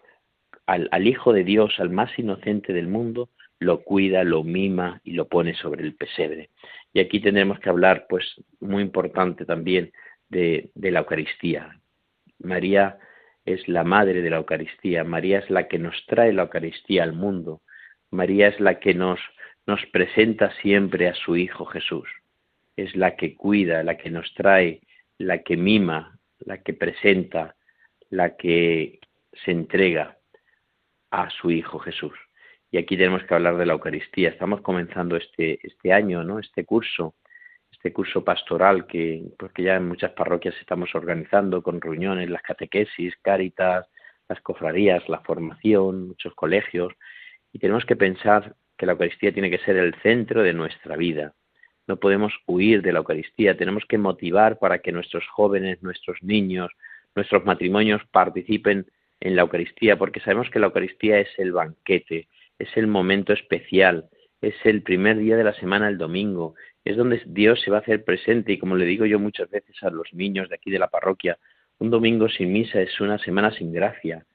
al, 0.65 0.88
al 0.91 1.07
Hijo 1.07 1.33
de 1.33 1.43
Dios, 1.43 1.79
al 1.79 1.89
más 1.89 2.17
inocente 2.17 2.74
del 2.74 2.88
mundo, 2.88 3.29
lo 3.62 3.83
cuida, 3.83 4.24
lo 4.24 4.43
mima 4.43 5.01
y 5.03 5.13
lo 5.13 5.27
pone 5.27 5.53
sobre 5.53 5.83
el 5.83 5.93
pesebre. 5.93 6.50
Y 6.93 7.00
aquí 7.00 7.19
tendremos 7.19 7.60
que 7.60 7.69
hablar, 7.69 8.07
pues, 8.10 8.25
muy 8.60 8.81
importante 8.81 9.45
también 9.45 9.91
de, 10.29 10.71
de, 10.74 10.91
la 10.91 11.00
Eucaristía. 11.00 11.79
María 12.39 12.98
es 13.45 13.67
la 13.67 13.83
madre 13.83 14.24
de 14.24 14.31
la 14.31 14.38
Eucaristía, 14.38 15.03
María 15.03 15.39
es 15.39 15.50
la 15.51 15.67
que 15.67 15.77
nos 15.77 15.95
trae 16.07 16.33
la 16.33 16.43
Eucaristía 16.43 17.03
al 17.03 17.13
mundo, 17.13 17.62
María 18.10 18.48
es 18.48 18.60
la 18.60 18.79
que 18.79 18.95
nos, 18.95 19.19
nos 19.72 19.86
presenta 19.86 20.51
siempre 20.62 21.08
a 21.08 21.13
su 21.13 21.38
Hijo 21.38 21.63
Jesús, 21.63 22.10
es 22.75 22.94
la 22.94 23.16
que 23.16 23.38
cuida, 23.38 23.84
la 23.84 23.96
que 23.96 24.10
nos 24.10 24.34
trae, 24.34 24.82
la 25.18 25.44
que 25.44 25.56
mima, 25.56 26.20
la 26.40 26.58
que 26.62 26.74
presenta, 26.74 27.56
la 28.10 28.36
que 28.36 29.00
se 29.32 29.51
entrega 29.51 30.18
a 31.10 31.30
su 31.30 31.51
Hijo 31.51 31.80
Jesús. 31.80 32.12
Y 32.70 32.80
aquí 32.80 32.98
tenemos 32.98 33.24
que 33.24 33.34
hablar 33.34 33.56
de 33.56 33.66
la 33.66 33.72
Eucaristía. 33.72 34.28
Estamos 34.28 34.60
comenzando 34.60 35.16
este, 35.16 35.58
este 35.66 35.94
año, 35.94 36.22
¿no? 36.25 36.40
Este 36.40 36.66
curso, 36.66 37.16
este 37.72 37.94
curso 37.94 38.25
pastoral 38.25 38.86
que, 38.88 39.24
porque 39.40 39.63
ya 39.63 39.78
en 39.78 39.88
muchas 39.88 40.12
parroquias 40.12 40.56
estamos 40.60 40.94
organizando 40.96 41.63
con 41.63 41.80
reuniones, 41.80 42.30
las 42.30 42.42
catequesis, 42.42 43.16
cáritas, 43.22 43.88
las 44.28 44.42
cofradías, 44.42 45.08
la 45.08 45.22
formación, 45.22 46.10
muchos 46.10 46.36
colegios. 46.36 46.92
Y 47.54 47.60
tenemos 47.60 47.86
que 47.86 47.96
pensar 47.96 48.54
que 48.82 48.88
la 48.88 48.94
Eucaristía 48.94 49.32
tiene 49.32 49.52
que 49.52 49.60
ser 49.60 49.78
el 49.78 49.94
centro 50.02 50.42
de 50.42 50.56
nuestra 50.56 50.96
vida. 50.98 51.36
No 51.88 51.98
podemos 51.98 52.34
huir 52.48 52.82
de 52.82 52.92
la 52.92 52.98
Eucaristía, 52.98 53.56
tenemos 53.56 53.86
que 53.86 54.00
motivar 54.00 54.58
para 54.58 54.80
que 54.80 54.92
nuestros 54.92 55.24
jóvenes, 55.28 55.84
nuestros 55.84 56.18
niños, 56.24 56.72
nuestros 57.16 57.46
matrimonios 57.46 58.02
participen 58.12 58.88
en 59.20 59.36
la 59.36 59.44
Eucaristía, 59.44 60.00
porque 60.00 60.20
sabemos 60.20 60.50
que 60.50 60.58
la 60.58 60.66
Eucaristía 60.66 61.20
es 61.20 61.30
el 61.38 61.52
banquete, 61.52 62.28
es 62.58 62.76
el 62.76 62.88
momento 62.88 63.34
especial, 63.34 64.10
es 64.42 64.56
el 64.64 64.82
primer 64.82 65.20
día 65.20 65.38
de 65.38 65.44
la 65.44 65.54
semana, 65.54 65.88
el 65.88 66.00
domingo, 66.00 66.56
es 66.84 66.98
donde 66.98 67.22
Dios 67.28 67.62
se 67.62 67.70
va 67.70 67.78
a 67.78 67.82
hacer 67.82 68.04
presente 68.04 68.52
y 68.54 68.58
como 68.58 68.76
le 68.76 68.86
digo 68.86 69.06
yo 69.06 69.20
muchas 69.20 69.48
veces 69.52 69.76
a 69.84 69.92
los 69.92 70.12
niños 70.12 70.50
de 70.50 70.56
aquí 70.56 70.72
de 70.72 70.80
la 70.80 70.88
parroquia, 70.88 71.38
un 71.78 71.92
domingo 71.92 72.28
sin 72.30 72.52
misa 72.52 72.82
es 72.82 73.00
una 73.00 73.20
semana 73.20 73.52
sin 73.52 73.72
gracia. 73.72 74.26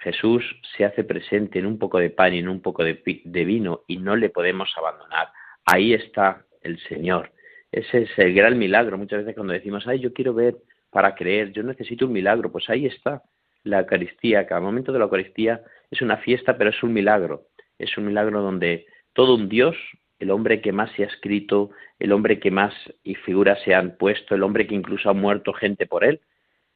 Jesús 0.00 0.44
se 0.76 0.84
hace 0.84 1.04
presente 1.04 1.58
en 1.58 1.66
un 1.66 1.78
poco 1.78 1.98
de 1.98 2.10
pan 2.10 2.34
y 2.34 2.38
en 2.38 2.48
un 2.48 2.60
poco 2.60 2.82
de, 2.82 3.00
de 3.24 3.44
vino 3.44 3.82
y 3.86 3.98
no 3.98 4.16
le 4.16 4.30
podemos 4.30 4.72
abandonar. 4.76 5.28
Ahí 5.66 5.92
está 5.92 6.44
el 6.62 6.78
Señor. 6.80 7.32
Ese 7.70 8.02
es 8.02 8.18
el 8.18 8.34
gran 8.34 8.58
milagro. 8.58 8.96
Muchas 8.96 9.20
veces 9.20 9.34
cuando 9.34 9.52
decimos, 9.52 9.86
ay, 9.86 10.00
yo 10.00 10.12
quiero 10.12 10.32
ver 10.32 10.56
para 10.90 11.14
creer, 11.14 11.52
yo 11.52 11.62
necesito 11.62 12.06
un 12.06 12.12
milagro, 12.12 12.50
pues 12.50 12.68
ahí 12.70 12.86
está 12.86 13.22
la 13.62 13.80
Eucaristía. 13.80 14.46
Cada 14.46 14.60
momento 14.60 14.90
de 14.90 14.98
la 14.98 15.04
Eucaristía 15.04 15.62
es 15.90 16.00
una 16.00 16.16
fiesta, 16.16 16.56
pero 16.56 16.70
es 16.70 16.82
un 16.82 16.92
milagro. 16.94 17.48
Es 17.78 17.96
un 17.98 18.06
milagro 18.06 18.40
donde 18.40 18.86
todo 19.12 19.34
un 19.34 19.48
Dios, 19.50 19.76
el 20.18 20.30
hombre 20.30 20.62
que 20.62 20.72
más 20.72 20.90
se 20.92 21.04
ha 21.04 21.06
escrito, 21.06 21.70
el 21.98 22.12
hombre 22.12 22.40
que 22.40 22.50
más 22.50 22.74
y 23.04 23.16
figuras 23.16 23.60
se 23.64 23.74
han 23.74 23.96
puesto, 23.98 24.34
el 24.34 24.42
hombre 24.42 24.66
que 24.66 24.74
incluso 24.74 25.10
ha 25.10 25.14
muerto 25.14 25.52
gente 25.52 25.86
por 25.86 26.04
él, 26.04 26.20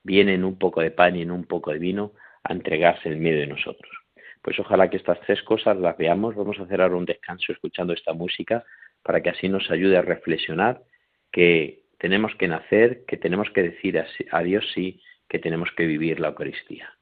viene 0.02 0.34
en 0.34 0.44
un 0.44 0.58
poco 0.58 0.82
de 0.82 0.90
pan 0.90 1.16
y 1.16 1.22
en 1.22 1.30
un 1.30 1.44
poco 1.44 1.72
de 1.72 1.78
vino 1.78 2.12
a 2.44 2.52
entregarse 2.52 3.08
en 3.08 3.20
medio 3.20 3.40
de 3.40 3.46
nosotros. 3.46 3.90
Pues 4.42 4.58
ojalá 4.58 4.90
que 4.90 4.98
estas 4.98 5.20
tres 5.22 5.42
cosas 5.42 5.76
las 5.78 5.96
veamos. 5.96 6.34
Vamos 6.34 6.58
a 6.58 6.64
hacer 6.64 6.80
ahora 6.80 6.96
un 6.96 7.06
descanso 7.06 7.52
escuchando 7.52 7.92
esta 7.94 8.12
música 8.12 8.64
para 9.02 9.22
que 9.22 9.30
así 9.30 9.48
nos 9.48 9.70
ayude 9.70 9.96
a 9.96 10.02
reflexionar 10.02 10.82
que 11.32 11.84
tenemos 11.98 12.34
que 12.36 12.48
nacer, 12.48 13.04
que 13.06 13.16
tenemos 13.16 13.50
que 13.50 13.62
decir 13.62 14.02
a 14.30 14.42
Dios 14.42 14.70
sí 14.74 15.00
que 15.28 15.38
tenemos 15.38 15.70
que 15.76 15.86
vivir 15.86 16.20
la 16.20 16.28
Eucaristía. 16.28 16.92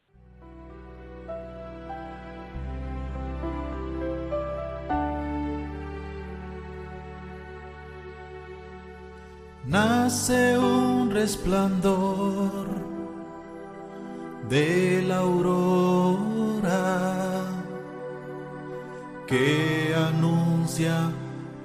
Nace 9.67 10.59
un 10.59 11.11
resplandor 11.13 12.82
de 14.53 15.03
la 15.09 15.17
aurora 15.21 16.85
que 19.27 19.95
anuncia 19.97 21.11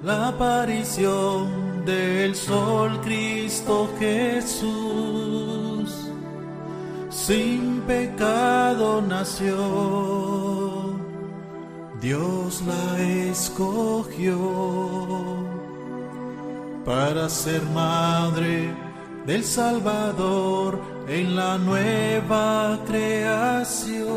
la 0.02 0.28
aparición 0.28 1.84
del 1.84 2.34
sol 2.34 2.98
Cristo 3.02 3.90
Jesús. 3.98 5.90
Sin 7.10 7.82
pecado 7.82 9.02
nació, 9.02 9.54
Dios 12.00 12.62
la 12.62 13.02
escogió 13.02 14.38
para 16.86 17.28
ser 17.28 17.62
madre 17.74 18.74
del 19.26 19.44
Salvador 19.44 20.97
en 21.08 21.34
la 21.34 21.56
nueva 21.56 22.78
creación. 22.86 24.08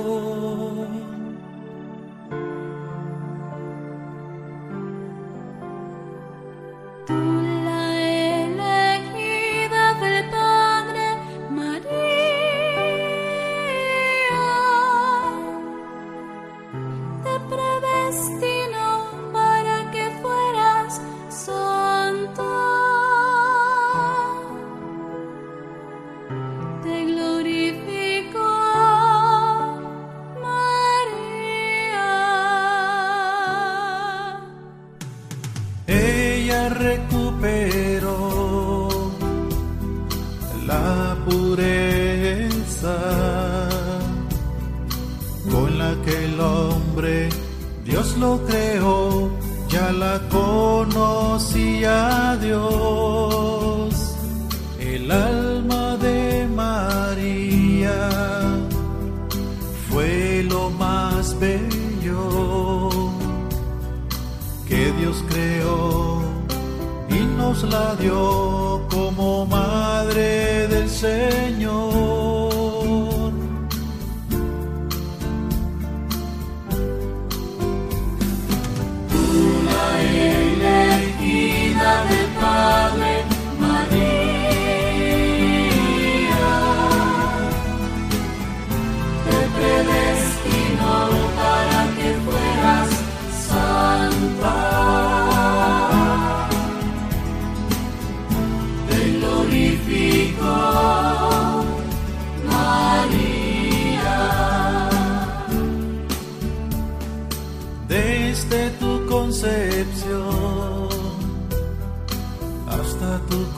creó 65.31 66.21
y 67.09 67.19
nos 67.37 67.63
la 67.63 67.95
dio. 67.95 68.70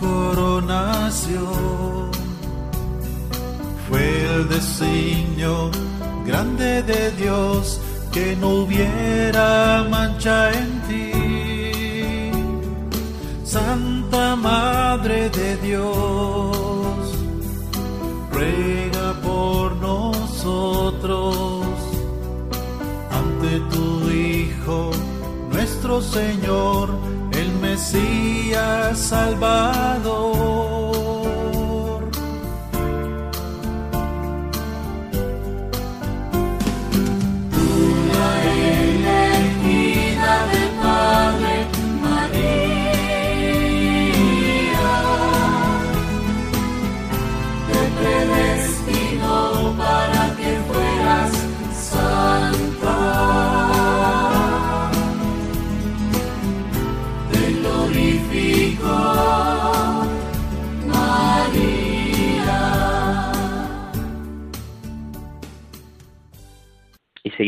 coronación. 0.03 1.43
Fue 3.88 4.05
el 4.33 4.50
designio 4.50 5.72
grande 6.25 6.83
de 6.83 7.12
Dios 7.12 7.79
que 8.12 8.36
no 8.36 8.50
hubiera 8.62 9.86
mancha 9.89 10.51
en 10.51 10.69
ti. 10.88 11.12
Santa 13.43 14.36
Madre 14.36 15.29
de 15.29 15.57
Dios, 15.57 16.98
ruega 18.31 19.07
por 19.22 19.75
nosotros 19.75 21.65
ante 23.19 23.60
tu 23.72 24.10
Hijo, 24.10 24.91
nuestro 25.51 26.01
Señor, 26.01 26.89
el 27.31 27.50
Mesías. 27.62 28.33
Salvador. 28.53 30.33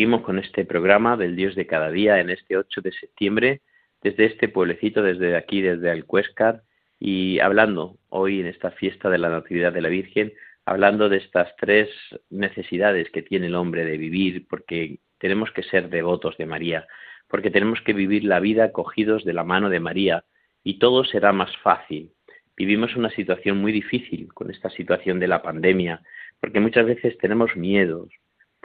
Seguimos 0.06 0.22
con 0.22 0.38
este 0.38 0.66
programa 0.66 1.18
del 1.18 1.36
Dios 1.36 1.56
de 1.56 1.66
cada 1.66 1.90
día 1.90 2.20
en 2.20 2.30
este 2.30 2.58
8 2.58 2.82
de 2.82 2.92
septiembre, 2.92 3.62
desde 4.04 4.26
este 4.26 4.48
pueblecito, 4.48 5.02
desde 5.02 5.36
aquí, 5.36 5.64
desde 5.64 5.90
Alcuéscar, 5.90 6.62
y 7.00 7.40
hablando 7.40 7.98
hoy 8.10 8.40
en 8.40 8.46
esta 8.46 8.70
fiesta 8.70 9.10
de 9.10 9.18
la 9.18 9.30
Natividad 9.30 9.74
de 9.74 9.82
la 9.82 9.90
Virgen, 9.90 10.32
hablando 10.64 11.10
de 11.10 11.18
estas 11.18 11.56
tres 11.56 11.90
necesidades 12.30 13.10
que 13.10 13.24
tiene 13.24 13.48
el 13.48 13.56
hombre 13.56 13.84
de 13.84 13.98
vivir, 13.98 14.46
porque 14.48 15.00
tenemos 15.18 15.50
que 15.50 15.64
ser 15.64 15.90
devotos 15.90 16.38
de 16.38 16.46
María, 16.46 16.86
porque 17.28 17.50
tenemos 17.50 17.82
que 17.82 17.94
vivir 17.94 18.26
la 18.26 18.40
vida 18.40 18.72
cogidos 18.74 19.26
de 19.26 19.34
la 19.34 19.44
mano 19.44 19.72
de 19.72 19.80
María, 19.80 20.24
y 20.64 20.78
todo 20.78 21.04
será 21.04 21.34
más 21.34 21.50
fácil. 21.64 22.12
Vivimos 22.56 22.96
una 22.96 23.10
situación 23.10 23.58
muy 23.58 23.72
difícil 23.72 24.32
con 24.36 24.52
esta 24.52 24.70
situación 24.70 25.20
de 25.20 25.30
la 25.30 25.42
pandemia, 25.42 26.04
porque 26.40 26.60
muchas 26.60 26.86
veces 26.86 27.18
tenemos 27.18 27.56
miedos, 27.56 28.10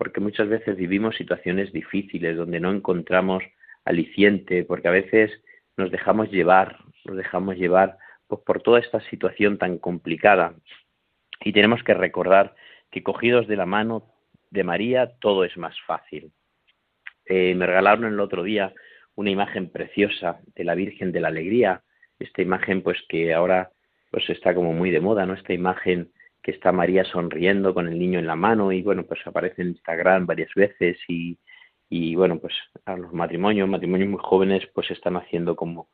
porque 0.00 0.21
muchas 0.21 0.49
veces 0.49 0.78
vivimos 0.78 1.14
situaciones 1.16 1.75
difíciles 1.75 2.35
donde 2.35 2.59
no 2.59 2.73
encontramos 2.73 3.45
aliciente, 3.85 4.64
porque 4.64 4.88
a 4.88 4.92
veces 4.92 5.30
nos 5.76 5.90
dejamos 5.90 6.30
llevar, 6.30 6.78
nos 7.04 7.19
dejamos 7.19 7.59
llevar 7.59 7.99
pues, 8.26 8.40
por 8.40 8.62
toda 8.62 8.80
esta 8.80 9.00
situación 9.11 9.59
tan 9.59 9.76
complicada. 9.76 10.54
Y 11.45 11.52
tenemos 11.52 11.83
que 11.83 11.92
recordar 11.92 12.54
que 12.90 13.02
cogidos 13.02 13.47
de 13.47 13.57
la 13.57 13.66
mano 13.66 14.07
de 14.49 14.64
María 14.64 15.19
todo 15.21 15.45
es 15.45 15.54
más 15.59 15.78
fácil. 15.87 16.33
Eh, 17.26 17.54
me 17.54 17.66
regalaron 17.66 18.07
el 18.11 18.21
otro 18.21 18.42
día 18.42 18.73
una 19.16 19.28
imagen 19.28 19.69
preciosa 19.69 20.40
de 20.57 20.64
la 20.64 20.75
Virgen 20.76 21.12
de 21.12 21.20
la 21.20 21.29
Alegría, 21.29 21.83
esta 22.18 22.40
imagen 22.40 22.81
pues 22.81 22.96
que 23.07 23.35
ahora 23.35 23.70
pues 24.11 24.31
está 24.31 24.55
como 24.55 24.72
muy 24.72 24.90
de 24.90 25.01
moda, 25.01 25.27
¿no? 25.27 25.35
Esta 25.35 25.53
imagen 25.53 26.11
que 26.42 26.53
está 26.53 26.72
María 26.72 27.05
sonriendo 27.05 27.74
con 27.74 27.88
el 27.88 27.98
niño 27.98 28.18
en 28.18 28.26
la 28.26 28.37
mano 28.37 28.72
y 28.72 28.83
bueno, 28.83 29.05
pues 29.05 29.20
aparece 29.26 29.62
en 29.62 29.68
Instagram 29.68 30.26
varias 30.26 30.53
veces 30.55 30.98
y, 31.09 31.38
y 31.88 32.14
bueno, 32.14 32.38
pues 32.38 32.55
a 32.85 32.96
los 32.96 33.12
matrimonios, 33.12 33.68
matrimonios 33.68 34.11
muy 34.11 34.20
jóvenes 34.22 34.66
pues 34.74 34.90
están 34.90 35.16
haciendo 35.16 35.57
como 35.57 35.88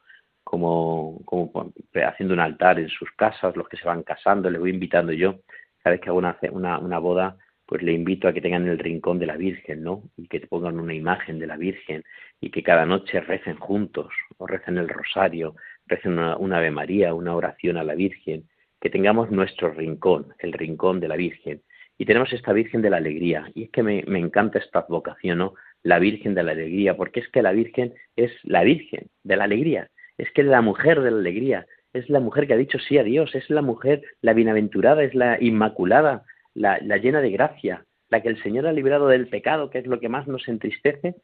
como, 0.46 1.22
como 1.24 1.72
haciendo 1.92 2.32
un 2.32 2.38
altar 2.38 2.78
en 2.78 2.88
sus 2.88 3.10
casas, 3.16 3.56
los 3.56 3.68
que 3.68 3.76
se 3.78 3.88
van 3.88 4.04
casando, 4.04 4.48
les 4.48 4.60
voy 4.60 4.70
invitando 4.70 5.12
yo, 5.12 5.40
cada 5.82 5.94
vez 5.94 6.00
que 6.00 6.08
hago 6.08 6.18
una, 6.18 6.38
una, 6.52 6.78
una 6.78 6.98
boda, 7.00 7.36
pues 7.66 7.82
le 7.82 7.92
invito 7.92 8.28
a 8.28 8.32
que 8.32 8.40
tengan 8.40 8.68
el 8.68 8.78
rincón 8.78 9.18
de 9.18 9.26
la 9.26 9.36
Virgen, 9.36 9.82
¿no? 9.82 10.04
Y 10.16 10.28
que 10.28 10.38
te 10.38 10.46
pongan 10.46 10.78
una 10.78 10.94
imagen 10.94 11.40
de 11.40 11.48
la 11.48 11.56
Virgen 11.56 12.04
y 12.40 12.50
que 12.52 12.62
cada 12.62 12.86
noche 12.86 13.20
recen 13.20 13.56
juntos, 13.56 14.12
o 14.38 14.46
recen 14.46 14.78
el 14.78 14.88
rosario, 14.88 15.56
recen 15.84 16.12
una, 16.12 16.36
una 16.36 16.58
Ave 16.58 16.70
María, 16.70 17.12
una 17.12 17.34
oración 17.34 17.76
a 17.76 17.82
la 17.82 17.96
Virgen, 17.96 18.48
que 18.80 18.90
tengamos 18.90 19.30
nuestro 19.30 19.72
rincón, 19.72 20.34
el 20.38 20.52
rincón 20.52 21.00
de 21.00 21.08
la 21.08 21.16
Virgen. 21.16 21.62
Y 21.98 22.04
tenemos 22.04 22.32
esta 22.32 22.52
Virgen 22.52 22.82
de 22.82 22.90
la 22.90 22.98
Alegría. 22.98 23.50
Y 23.54 23.64
es 23.64 23.70
que 23.70 23.82
me, 23.82 24.00
encanta 24.00 24.58
esta 24.58 24.84
vocación, 24.88 25.38
¿no? 25.38 25.54
La 25.82 25.98
Virgen 25.98 26.34
de 26.34 26.42
la 26.42 26.52
Alegría, 26.52 26.96
porque 26.96 27.20
es 27.20 27.28
que 27.28 27.42
la 27.42 27.52
Virgen 27.52 27.94
es 28.16 28.32
la 28.42 28.62
Virgen 28.64 29.08
de 29.22 29.36
la 29.36 29.44
Alegría. 29.44 29.88
Es 30.18 30.30
que 30.32 30.42
la 30.42 30.60
mujer 30.60 31.00
de 31.00 31.10
la 31.10 31.18
alegría. 31.18 31.66
Es 31.92 32.08
la 32.10 32.20
mujer 32.20 32.46
que 32.46 32.54
ha 32.54 32.58
dicho 32.58 32.78
sí 32.78 32.98
a 32.98 33.04
Dios. 33.04 33.34
Es 33.34 33.48
la 33.48 33.62
mujer, 33.62 34.02
la 34.20 34.34
bienaventurada, 34.34 35.02
es 35.02 35.14
la 35.14 35.38
inmaculada, 35.40 36.24
la, 36.54 36.78
la 36.82 36.98
llena 36.98 37.20
de 37.20 37.30
gracia, 37.30 37.84
la 38.10 38.22
que 38.22 38.28
el 38.28 38.42
Señor 38.42 38.66
ha 38.66 38.72
librado 38.72 39.08
del 39.08 39.28
pecado, 39.28 39.70
que 39.70 39.78
es 39.78 39.86
lo 39.86 40.00
que 40.00 40.08
más 40.08 40.26
nos 40.26 40.48
entristece, 40.48 41.16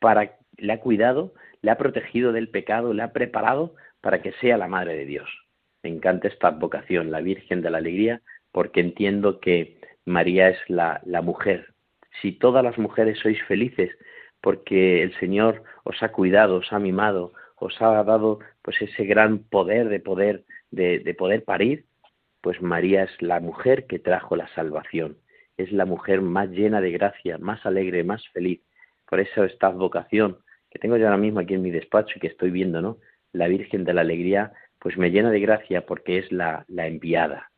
para 0.00 0.36
le 0.56 0.72
ha 0.72 0.80
cuidado, 0.80 1.34
le 1.62 1.70
ha 1.70 1.78
protegido 1.78 2.32
del 2.32 2.48
pecado, 2.48 2.92
le 2.92 3.02
ha 3.02 3.12
preparado 3.12 3.74
para 4.00 4.22
que 4.22 4.32
sea 4.32 4.56
la 4.56 4.68
madre 4.68 4.96
de 4.96 5.06
Dios. 5.06 5.45
Me 5.86 5.92
encanta 5.92 6.26
esta 6.26 6.50
vocación, 6.50 7.12
la 7.12 7.20
Virgen 7.20 7.62
de 7.62 7.70
la 7.70 7.78
Alegría, 7.78 8.20
porque 8.50 8.80
entiendo 8.80 9.38
que 9.38 9.78
María 10.04 10.48
es 10.48 10.58
la, 10.66 11.00
mujer. 11.22 11.74
Si 12.20 12.32
todas 12.32 12.64
las 12.64 12.76
mujeres 12.76 13.20
sois 13.20 13.40
felices, 13.44 13.96
porque 14.40 15.04
el 15.04 15.16
Señor 15.20 15.62
os 15.84 16.02
ha 16.02 16.10
cuidado, 16.10 16.56
os 16.56 16.72
ha 16.72 16.80
mimado, 16.80 17.34
os 17.54 17.80
ha 17.80 18.02
dado 18.02 18.40
pues 18.62 18.82
ese 18.82 19.04
gran 19.04 19.44
poder 19.44 19.88
de 19.88 20.00
poder 20.00 20.44
de, 20.72 20.98
de, 20.98 21.14
poder 21.14 21.44
parir, 21.44 21.84
pues 22.40 22.60
María 22.60 23.04
es 23.04 23.22
la 23.22 23.38
mujer 23.38 23.86
que 23.86 24.00
trajo 24.00 24.34
la 24.34 24.48
salvación, 24.56 25.18
es 25.56 25.70
la 25.70 25.86
mujer 25.86 26.20
más 26.20 26.50
llena 26.50 26.80
de 26.80 26.90
gracia, 26.90 27.38
más 27.38 27.64
alegre, 27.64 28.02
más 28.02 28.26
feliz. 28.30 28.60
Por 29.08 29.20
eso 29.20 29.44
esta 29.44 29.68
vocación 29.68 30.38
que 30.68 30.80
tengo 30.80 30.96
yo 30.96 31.04
ahora 31.04 31.16
mismo 31.16 31.38
aquí 31.38 31.54
en 31.54 31.62
mi 31.62 31.70
despacho 31.70 32.14
y 32.16 32.20
que 32.20 32.26
estoy 32.34 32.50
viendo, 32.50 32.82
¿no? 32.82 32.98
La 33.32 33.46
Virgen 33.46 33.84
de 33.84 33.94
la 33.94 34.00
Alegría 34.00 34.52
pues 34.86 34.98
me 34.98 35.10
llena 35.10 35.32
de 35.32 35.40
gracia 35.40 35.84
porque 35.84 36.18
es 36.18 36.30
la, 36.30 36.64
enviada, 36.68 37.50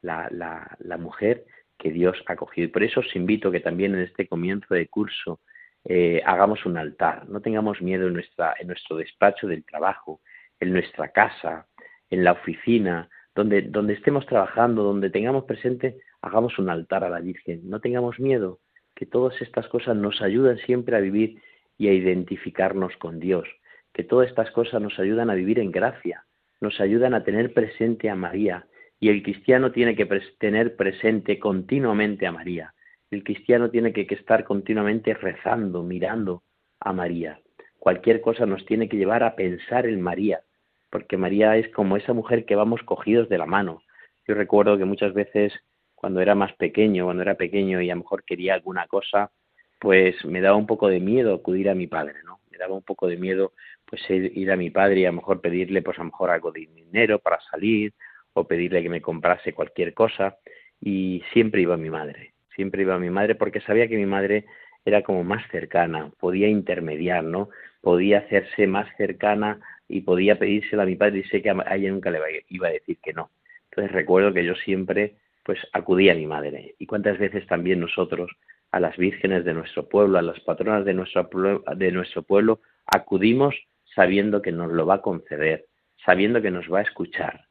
la, 0.00 0.98
mujer 0.98 1.44
que 1.78 1.92
Dios 1.92 2.20
ha 2.26 2.34
cogido. 2.34 2.64
Y 2.64 2.70
por 2.72 2.82
eso 2.82 2.98
os 2.98 3.14
invito 3.14 3.52
que 3.52 3.60
también 3.60 3.94
en 3.94 4.00
este 4.00 4.26
comienzo 4.26 4.74
de 4.74 4.88
curso 4.88 5.38
eh, 5.84 6.20
hagamos 6.26 6.66
un 6.66 6.76
altar, 6.76 7.28
no 7.28 7.40
tengamos 7.40 7.80
miedo 7.80 8.08
en, 8.08 8.14
nuestra, 8.14 8.56
en 8.58 8.66
nuestro 8.66 8.96
despacho 8.96 9.46
del 9.46 9.64
trabajo, 9.64 10.22
en 10.58 10.72
nuestra 10.72 11.12
casa, 11.12 11.68
en 12.10 12.24
la 12.24 12.32
oficina, 12.32 13.08
donde, 13.32 13.62
donde 13.62 13.94
estemos 13.94 14.26
trabajando, 14.26 14.82
donde 14.82 15.08
tengamos 15.08 15.44
presente, 15.44 16.00
hagamos 16.20 16.58
un 16.58 16.68
altar 16.68 17.04
a 17.04 17.10
la 17.10 17.20
Virgen. 17.20 17.60
No 17.62 17.78
tengamos 17.78 18.18
miedo, 18.18 18.58
que 18.96 19.06
todas 19.06 19.40
estas 19.40 19.68
cosas 19.68 19.94
nos 19.94 20.20
ayudan 20.20 20.58
siempre 20.58 20.96
a 20.96 21.00
vivir 21.00 21.40
y 21.78 21.86
a 21.86 21.92
identificarnos 21.92 22.96
con 22.96 23.20
Dios, 23.20 23.46
que 23.92 24.02
todas 24.02 24.28
estas 24.28 24.50
cosas 24.50 24.82
nos 24.82 24.98
ayudan 24.98 25.30
a 25.30 25.34
vivir 25.34 25.60
en 25.60 25.70
gracia, 25.70 26.24
nos 26.62 26.80
ayudan 26.80 27.12
a 27.12 27.24
tener 27.24 27.52
presente 27.52 28.08
a 28.08 28.14
María 28.14 28.66
y 29.00 29.08
el 29.08 29.22
cristiano 29.24 29.72
tiene 29.72 29.96
que 29.96 30.06
tener 30.38 30.76
presente 30.76 31.40
continuamente 31.40 32.24
a 32.24 32.32
María. 32.32 32.72
El 33.10 33.24
cristiano 33.24 33.68
tiene 33.68 33.92
que, 33.92 34.06
estar 34.08 34.44
continuamente 34.44 35.12
rezando, 35.12 35.82
mirando 35.82 36.44
a 36.78 36.92
María. 36.92 37.40
Cualquier 37.80 38.20
cosa 38.20 38.46
nos 38.46 38.64
tiene 38.64 38.88
que 38.88 38.96
llevar 38.96 39.24
a 39.24 39.34
pensar 39.34 39.86
en 39.86 40.00
María, 40.00 40.42
porque 40.88 41.16
María 41.16 41.56
es 41.56 41.68
como 41.74 41.96
esa 41.96 42.12
mujer 42.12 42.44
que 42.44 42.54
vamos 42.54 42.80
cogidos 42.84 43.28
de 43.28 43.38
la 43.38 43.46
mano. 43.46 43.82
Yo 44.28 44.36
recuerdo 44.36 44.78
que 44.78 44.84
muchas 44.84 45.12
veces 45.14 45.52
cuando 45.96 46.20
era 46.20 46.36
más 46.36 46.52
pequeño, 46.54 47.06
cuando 47.06 47.22
era 47.22 47.34
pequeño 47.34 47.80
y 47.80 47.90
a 47.90 47.94
lo 47.94 48.02
mejor 48.02 48.22
quería 48.24 48.54
alguna 48.54 48.86
cosa, 48.86 49.32
pues 49.80 50.24
me 50.24 50.40
daba 50.40 50.56
un 50.56 50.66
poco 50.66 50.88
de 50.88 51.00
miedo 51.00 51.34
acudir 51.34 51.68
a 51.68 51.74
mi 51.74 51.88
padre, 51.88 52.22
¿no? 52.24 52.38
Me 52.52 52.58
daba 52.58 52.74
un 52.74 52.84
poco 52.84 53.08
de 53.08 53.16
miedo 53.16 53.52
pues 53.92 54.08
ir 54.08 54.50
a 54.50 54.56
mi 54.56 54.70
padre 54.70 55.00
y 55.00 55.04
a 55.04 55.10
lo 55.10 55.16
mejor 55.16 55.42
pedirle 55.42 55.82
pues 55.82 55.98
a 55.98 56.00
lo 56.00 56.06
mejor 56.06 56.30
algo 56.30 56.50
de 56.50 56.60
dinero 56.60 57.18
para 57.18 57.38
salir 57.50 57.92
o 58.32 58.44
pedirle 58.44 58.82
que 58.82 58.88
me 58.88 59.02
comprase 59.02 59.52
cualquier 59.52 59.92
cosa 59.92 60.38
y 60.80 61.22
siempre 61.34 61.60
iba 61.60 61.76
mi 61.76 61.90
madre, 61.90 62.32
siempre 62.56 62.84
iba 62.84 62.98
mi 62.98 63.10
madre 63.10 63.34
porque 63.34 63.60
sabía 63.60 63.88
que 63.88 63.98
mi 63.98 64.06
madre 64.06 64.46
era 64.86 65.02
como 65.02 65.24
más 65.24 65.46
cercana, 65.50 66.10
podía 66.18 66.48
intermediar, 66.48 67.22
¿no? 67.22 67.50
Podía 67.82 68.20
hacerse 68.20 68.66
más 68.66 68.88
cercana 68.96 69.60
y 69.86 70.00
podía 70.00 70.38
pedírsela 70.38 70.84
a 70.84 70.86
mi 70.86 70.96
padre 70.96 71.18
y 71.18 71.24
sé 71.24 71.42
que 71.42 71.50
a 71.50 71.76
ella 71.76 71.90
nunca 71.90 72.10
le 72.10 72.18
iba 72.48 72.68
a 72.68 72.72
decir 72.72 72.96
que 73.02 73.12
no. 73.12 73.28
Entonces 73.70 73.92
recuerdo 73.92 74.32
que 74.32 74.46
yo 74.46 74.54
siempre 74.54 75.16
pues 75.42 75.58
acudía 75.74 76.12
a 76.12 76.16
mi 76.16 76.26
madre 76.26 76.76
y 76.78 76.86
cuántas 76.86 77.18
veces 77.18 77.46
también 77.46 77.80
nosotros 77.80 78.30
a 78.70 78.80
las 78.80 78.96
vírgenes 78.96 79.44
de 79.44 79.52
nuestro 79.52 79.86
pueblo, 79.86 80.16
a 80.16 80.22
las 80.22 80.40
patronas 80.40 80.86
de 80.86 80.94
nuestro, 80.94 81.28
de 81.76 81.92
nuestro 81.92 82.22
pueblo, 82.22 82.60
acudimos 82.86 83.54
sabiendo 83.94 84.42
que 84.42 84.52
nos 84.52 84.72
lo 84.72 84.86
va 84.86 84.96
a 84.96 85.02
conceder, 85.02 85.66
sabiendo 86.04 86.40
que 86.42 86.50
nos 86.50 86.70
va 86.72 86.80
a 86.80 86.82
escuchar. 86.82 87.46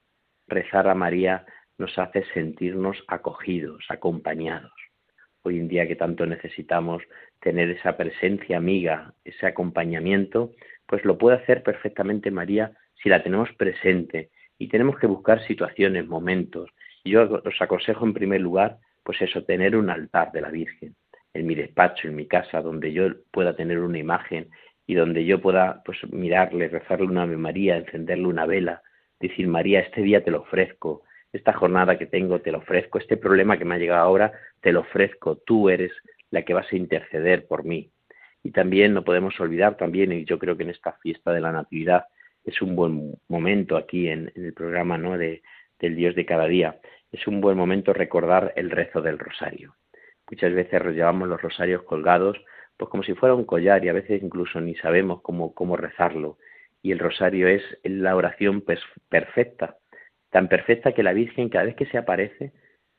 Rezar 0.47 0.87
a 0.87 0.95
María 0.95 1.45
nos 1.77 1.97
hace 1.97 2.23
sentirnos 2.33 3.03
acogidos, 3.07 3.85
acompañados. 3.89 4.71
Hoy 5.43 5.57
en 5.57 5.67
día 5.67 5.87
que 5.87 5.95
tanto 5.95 6.25
necesitamos 6.25 7.01
tener 7.39 7.71
esa 7.71 7.97
presencia 7.97 8.57
amiga, 8.57 9.13
ese 9.23 9.47
acompañamiento, 9.47 10.51
pues 10.85 11.03
lo 11.05 11.17
puede 11.17 11.37
hacer 11.37 11.63
perfectamente 11.63 12.29
María 12.29 12.71
si 13.01 13.09
la 13.09 13.23
tenemos 13.23 13.51
presente 13.53 14.29
y 14.59 14.67
tenemos 14.67 14.99
que 14.99 15.07
buscar 15.07 15.43
situaciones, 15.47 16.07
momentos. 16.07 16.69
Yo 17.03 17.23
os 17.23 17.61
aconsejo 17.61 18.05
en 18.05 18.13
primer 18.13 18.41
lugar, 18.41 18.77
pues 19.03 19.19
eso, 19.21 19.43
tener 19.43 19.75
un 19.75 19.89
altar 19.89 20.31
de 20.31 20.41
la 20.41 20.51
Virgen 20.51 20.95
en 21.33 21.47
mi 21.47 21.55
despacho, 21.55 22.07
en 22.07 22.15
mi 22.15 22.27
casa, 22.27 22.61
donde 22.61 22.93
yo 22.93 23.07
pueda 23.31 23.55
tener 23.55 23.79
una 23.79 23.97
imagen 23.97 24.49
y 24.87 24.95
donde 24.95 25.25
yo 25.25 25.41
pueda 25.41 25.81
pues 25.85 25.97
mirarle, 26.11 26.67
rezarle 26.67 27.07
una 27.07 27.23
Ave 27.23 27.37
María, 27.37 27.77
encenderle 27.77 28.27
una 28.27 28.45
vela, 28.45 28.81
decir 29.19 29.47
María, 29.47 29.79
este 29.79 30.01
día 30.01 30.23
te 30.23 30.31
lo 30.31 30.41
ofrezco, 30.41 31.03
esta 31.31 31.53
jornada 31.53 31.97
que 31.97 32.05
tengo 32.05 32.39
te 32.41 32.51
lo 32.51 32.59
ofrezco, 32.59 32.97
este 32.97 33.17
problema 33.17 33.57
que 33.57 33.65
me 33.65 33.75
ha 33.75 33.77
llegado 33.77 34.01
ahora 34.01 34.31
te 34.59 34.71
lo 34.71 34.81
ofrezco, 34.81 35.37
tú 35.37 35.69
eres 35.69 35.91
la 36.29 36.43
que 36.43 36.53
vas 36.53 36.71
a 36.71 36.75
interceder 36.75 37.47
por 37.47 37.63
mí. 37.63 37.91
Y 38.43 38.51
también 38.51 38.93
no 38.93 39.03
podemos 39.03 39.39
olvidar 39.39 39.77
también, 39.77 40.11
y 40.11 40.25
yo 40.25 40.39
creo 40.39 40.57
que 40.57 40.63
en 40.63 40.71
esta 40.71 40.93
fiesta 40.93 41.31
de 41.31 41.41
la 41.41 41.51
Natividad 41.51 42.05
es 42.43 42.61
un 42.61 42.75
buen 42.75 43.13
momento 43.27 43.77
aquí 43.77 44.07
en, 44.07 44.31
el 44.35 44.53
programa 44.53 44.97
¿no? 44.97 45.17
de, 45.17 45.43
del 45.79 45.95
Dios 45.95 46.15
de 46.15 46.25
cada 46.25 46.47
día, 46.47 46.79
es 47.11 47.27
un 47.27 47.41
buen 47.41 47.57
momento 47.57 47.93
recordar 47.93 48.53
el 48.55 48.71
rezo 48.71 49.01
del 49.01 49.19
rosario. 49.19 49.75
Muchas 50.29 50.53
veces 50.53 50.81
llevamos 50.85 51.27
los 51.27 51.41
rosarios 51.41 51.83
colgados, 51.83 52.37
pues 52.77 52.89
como 52.89 53.03
si 53.03 53.13
fuera 53.13 53.35
un 53.35 53.45
collar 53.45 53.83
y 53.85 53.89
a 53.89 53.93
veces 53.93 54.21
incluso 54.23 54.59
ni 54.61 54.75
sabemos 54.75 55.21
cómo, 55.21 55.53
cómo 55.53 55.77
rezarlo. 55.77 56.37
Y 56.81 56.91
el 56.91 56.99
rosario 56.99 57.47
es 57.47 57.61
la 57.83 58.15
oración 58.15 58.63
perfecta, 59.09 59.77
tan 60.31 60.47
perfecta 60.47 60.93
que 60.93 61.03
la 61.03 61.13
Virgen 61.13 61.49
cada 61.49 61.65
vez 61.65 61.75
que 61.75 61.85
se 61.85 61.97
aparece 61.97 62.53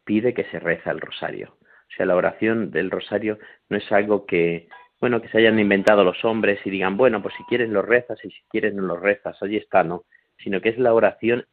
pide 0.05 0.35
que 0.35 0.45
se 0.45 0.61
reza 0.61 0.91
el 0.91 1.01
rosario. 1.01 1.57
O 1.61 1.95
sea, 1.97 2.07
la 2.07 2.17
oración 2.17 2.71
del 2.71 2.91
rosario 2.91 3.39
no 3.69 3.77
es 3.77 3.93
algo 3.93 4.25
que, 4.25 4.69
bueno, 5.01 5.21
que 5.21 5.29
se 5.29 5.39
hayan 5.39 5.59
inventado 5.59 6.05
los 6.05 6.25
hombres 6.25 6.61
y 6.65 6.71
digan, 6.71 6.97
bueno, 6.97 7.21
pues 7.23 7.35
si 7.37 7.43
quieres 7.45 7.69
lo 7.69 7.83
rezas 7.83 8.19
y 8.25 8.31
si 8.31 8.43
quieres 8.51 8.75
no 8.75 8.83
lo 8.83 8.97
rezas, 8.97 9.43
allí 9.43 9.57
está, 9.57 9.83
¿no? 9.83 10.05
Sino 10.39 10.61
que 10.61 10.71
es 10.71 10.79
la 10.79 10.95
oración 10.95 11.45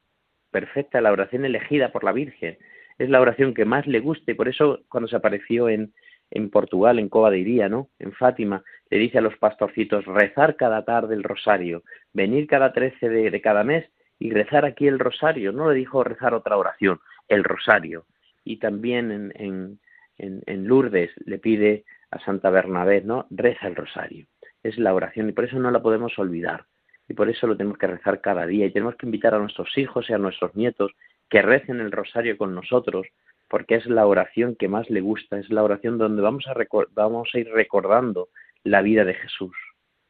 perfecta, 0.52 1.02
la 1.02 1.12
oración 1.12 1.46
elegida 1.46 1.92
por 1.92 2.04
la 2.04 2.12
Virgen. 2.12 2.58
Es 2.98 3.10
la 3.10 3.22
oración 3.22 3.54
que 3.54 3.66
más 3.66 3.88
le 3.88 4.00
gusta 4.00 4.32
y 4.32 4.36
por 4.36 4.48
eso 4.48 4.82
cuando 4.88 5.08
se 5.08 5.16
apareció 5.16 5.68
en, 5.68 5.94
en 6.32 6.50
Portugal, 6.50 7.00
en 7.00 7.10
Cova 7.10 7.32
de 7.32 7.40
Iría, 7.40 7.70
¿no? 7.70 7.90
En 8.00 8.12
Fátima, 8.14 8.64
le 8.90 8.98
dice 8.98 9.18
a 9.18 9.22
los 9.22 9.38
pastorcitos, 9.38 10.06
rezar 10.06 10.56
cada 10.56 10.84
tarde 10.84 11.16
el 11.16 11.24
rosario, 11.24 11.84
venir 12.14 12.48
cada 12.48 12.74
trece 12.74 13.10
de, 13.10 13.42
cada 13.42 13.64
mes 13.64 13.86
y 14.20 14.32
rezar 14.32 14.66
aquí 14.66 14.88
el 14.88 15.00
rosario. 15.00 15.52
No 15.52 15.70
le 15.70 15.76
dijo 15.76 16.04
rezar 16.04 16.34
otra 16.34 16.58
oración, 16.58 17.00
el 17.28 17.44
rosario. 17.44 18.06
Y 18.44 18.58
también 18.58 19.12
en, 19.12 19.34
en, 19.36 19.80
en, 20.18 20.42
en 20.46 20.68
Lourdes 20.68 21.12
le 21.26 21.40
pide 21.40 21.86
a 22.12 22.20
Santa 22.20 22.50
Bernabé, 22.50 23.02
¿no? 23.02 23.28
Reza 23.30 23.68
el 23.68 23.76
rosario. 23.76 24.26
Es 24.64 24.78
la 24.78 24.94
oración 24.94 25.30
y 25.30 25.32
por 25.32 25.46
eso 25.46 25.58
no 25.60 25.72
la 25.72 25.82
podemos 25.82 26.18
olvidar. 26.20 26.66
Y 27.08 27.14
por 27.14 27.30
eso 27.30 27.48
lo 27.48 27.58
tenemos 27.58 27.78
que 27.78 27.88
rezar 27.88 28.22
cada 28.22 28.46
día 28.46 28.66
y 28.66 28.72
tenemos 28.72 28.96
que 28.96 29.06
invitar 29.06 29.34
a 29.34 29.40
nuestros 29.40 29.76
hijos 29.78 30.10
y 30.10 30.14
a 30.14 30.20
nuestros 30.20 30.56
nietos 30.56 30.92
que 31.30 31.42
recen 31.42 31.80
el 31.80 31.92
rosario 31.92 32.38
con 32.38 32.54
nosotros, 32.54 33.08
porque 33.50 33.76
es 33.76 33.86
la 33.88 34.06
oración 34.06 34.56
que 34.56 34.68
más 34.68 34.90
le 34.90 35.02
gusta, 35.02 35.40
es 35.40 35.50
la 35.50 35.64
oración 35.64 35.98
donde 35.98 36.22
vamos 36.22 36.46
a, 36.48 36.54
vamos 36.92 37.30
a 37.34 37.40
ir 37.40 37.50
recordando 37.50 38.30
la 38.64 38.82
vida 38.82 39.04
de 39.06 39.16
Jesús. 39.16 39.56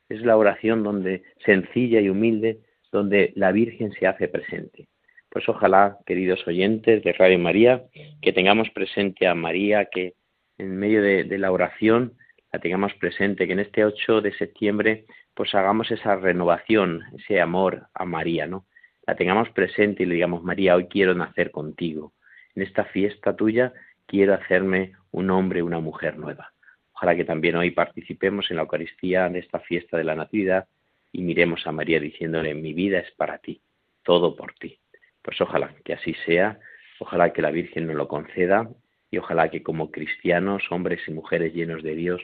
Es 0.09 0.21
la 0.21 0.37
oración 0.37 0.83
donde 0.83 1.23
sencilla 1.45 2.01
y 2.01 2.09
humilde, 2.09 2.59
donde 2.91 3.31
la 3.35 3.51
Virgen 3.51 3.91
se 3.93 4.07
hace 4.07 4.27
presente. 4.27 4.87
Pues 5.29 5.47
ojalá, 5.47 5.97
queridos 6.05 6.45
oyentes 6.47 7.03
de 7.03 7.13
Radio 7.13 7.39
María, 7.39 7.83
que 8.21 8.33
tengamos 8.33 8.69
presente 8.71 9.27
a 9.27 9.35
María, 9.35 9.85
que 9.85 10.15
en 10.57 10.77
medio 10.77 11.01
de, 11.01 11.23
de 11.23 11.37
la 11.37 11.51
oración 11.51 12.13
la 12.51 12.59
tengamos 12.59 12.93
presente, 12.95 13.45
que 13.45 13.53
en 13.53 13.59
este 13.59 13.85
8 13.85 14.21
de 14.21 14.33
septiembre 14.33 15.05
pues 15.35 15.53
hagamos 15.55 15.89
esa 15.91 16.15
renovación, 16.15 17.03
ese 17.15 17.39
amor 17.39 17.87
a 17.93 18.03
María, 18.03 18.47
¿no? 18.47 18.65
La 19.07 19.15
tengamos 19.15 19.49
presente 19.51 20.03
y 20.03 20.05
le 20.05 20.15
digamos, 20.15 20.43
María, 20.43 20.75
hoy 20.75 20.87
quiero 20.87 21.13
nacer 21.13 21.51
contigo. 21.51 22.13
En 22.59 22.63
esta 22.63 22.83
fiesta 22.83 23.37
tuya 23.37 23.71
quiero 24.05 24.33
hacerme 24.33 24.91
un 25.11 25.29
hombre, 25.29 25.63
una 25.63 25.79
mujer 25.79 26.17
nueva. 26.17 26.51
Ojalá 26.91 27.15
que 27.15 27.23
también 27.23 27.55
hoy 27.55 27.71
participemos 27.71 28.51
en 28.51 28.57
la 28.57 28.63
Eucaristía 28.63 29.29
de 29.29 29.39
esta 29.39 29.61
fiesta 29.61 29.95
de 29.95 30.03
la 30.03 30.13
Natividad 30.13 30.67
y 31.13 31.21
miremos 31.21 31.65
a 31.65 31.71
María 31.71 32.01
diciéndole, 32.01 32.53
mi 32.55 32.73
vida 32.73 32.99
es 32.99 33.09
para 33.11 33.37
ti, 33.37 33.61
todo 34.03 34.35
por 34.35 34.55
ti. 34.55 34.77
Pues 35.21 35.39
ojalá 35.39 35.73
que 35.85 35.93
así 35.93 36.13
sea, 36.25 36.59
ojalá 36.99 37.31
que 37.31 37.41
la 37.41 37.51
Virgen 37.51 37.87
nos 37.87 37.95
lo 37.95 38.09
conceda 38.09 38.69
y 39.09 39.19
ojalá 39.19 39.49
que 39.49 39.63
como 39.63 39.89
cristianos, 39.89 40.69
hombres 40.69 40.99
y 41.07 41.11
mujeres 41.11 41.53
llenos 41.53 41.81
de 41.81 41.95
Dios, 41.95 42.21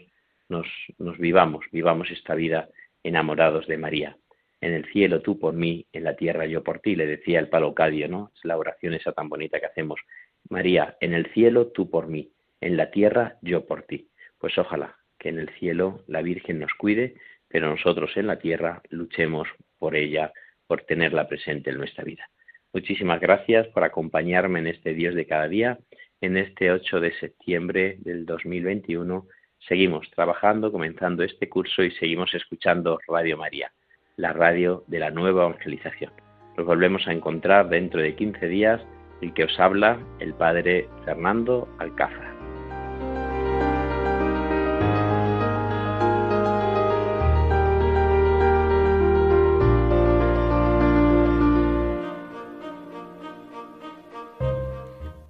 nos, 0.50 0.68
nos 0.98 1.18
vivamos, 1.18 1.64
vivamos 1.72 2.12
esta 2.12 2.36
vida 2.36 2.68
enamorados 3.04 3.68
de 3.68 3.78
María. 3.78 4.18
En 4.66 4.74
el 4.74 4.86
cielo 4.92 5.22
tú 5.22 5.38
por 5.38 5.54
mí, 5.54 5.86
en 5.94 6.04
la 6.04 6.16
tierra 6.16 6.46
yo 6.46 6.64
por 6.64 6.80
ti, 6.80 6.96
le 6.96 7.06
decía 7.06 7.40
el 7.40 7.50
palocadio, 7.50 8.08
¿no? 8.08 8.32
Es 8.36 8.44
la 8.44 8.58
oración 8.58 8.96
esa 8.96 9.12
tan 9.12 9.30
bonita 9.30 9.60
que 9.60 9.68
hacemos. 9.68 10.00
María, 10.50 10.98
en 11.02 11.14
el 11.14 11.28
cielo 11.34 11.68
tú 11.68 11.90
por 11.90 12.08
mí, 12.08 12.32
en 12.62 12.78
la 12.78 12.92
tierra 12.92 13.38
yo 13.42 13.66
por 13.66 13.84
ti. 13.84 14.10
Pues 14.38 14.58
ojalá 14.58 14.96
que 15.20 15.30
en 15.30 15.40
el 15.40 15.50
cielo 15.60 16.04
la 16.08 16.22
Virgen 16.22 16.60
nos 16.60 16.74
cuide, 16.74 17.16
pero 17.48 17.70
nosotros 17.70 18.16
en 18.18 18.28
la 18.28 18.40
tierra 18.40 18.82
luchemos 18.90 19.48
por 19.80 19.96
ella, 19.96 20.32
por 20.68 20.82
tenerla 20.82 21.28
presente 21.28 21.70
en 21.70 21.78
nuestra 21.78 22.04
vida. 22.04 22.30
Muchísimas 22.74 23.22
gracias 23.22 23.68
por 23.68 23.84
acompañarme 23.84 24.60
en 24.60 24.68
este 24.68 24.94
Dios 24.94 25.16
de 25.16 25.26
cada 25.26 25.48
día, 25.48 25.80
en 26.22 26.38
este 26.38 26.72
8 26.72 27.00
de 27.00 27.14
septiembre 27.20 27.98
del 28.00 28.26
2021 28.26 29.28
Seguimos 29.68 30.08
trabajando, 30.12 30.72
comenzando 30.72 31.24
este 31.24 31.50
curso 31.50 31.82
y 31.82 31.90
seguimos 31.92 32.32
escuchando 32.36 33.00
Radio 33.08 33.36
María, 33.36 33.72
la 34.16 34.32
radio 34.32 34.84
de 34.86 35.00
la 35.00 35.10
nueva 35.10 35.46
evangelización. 35.46 36.12
Nos 36.56 36.68
volvemos 36.68 37.08
a 37.08 37.14
encontrar 37.14 37.68
dentro 37.70 38.00
de 38.00 38.16
15 38.16 38.48
días 38.48 38.80
el 39.22 39.34
que 39.34 39.46
os 39.46 39.60
habla 39.60 40.00
el 40.20 40.34
Padre 40.34 40.90
Fernando 41.04 41.68
Alcázar. 41.80 42.36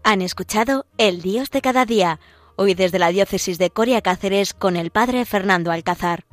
Han 0.04 0.22
escuchado 0.22 0.86
El 0.98 1.22
Dios 1.22 1.50
de 1.50 1.62
cada 1.62 1.86
día 1.86 2.20
Hoy 2.58 2.74
desde 2.74 3.00
la 3.00 3.10
diócesis 3.10 3.58
de 3.58 3.70
Coria 3.70 4.02
Cáceres 4.02 4.54
con 4.54 4.78
el 4.78 4.90
padre 4.90 5.26
Fernando 5.26 5.72
Alcázar. 5.72 6.25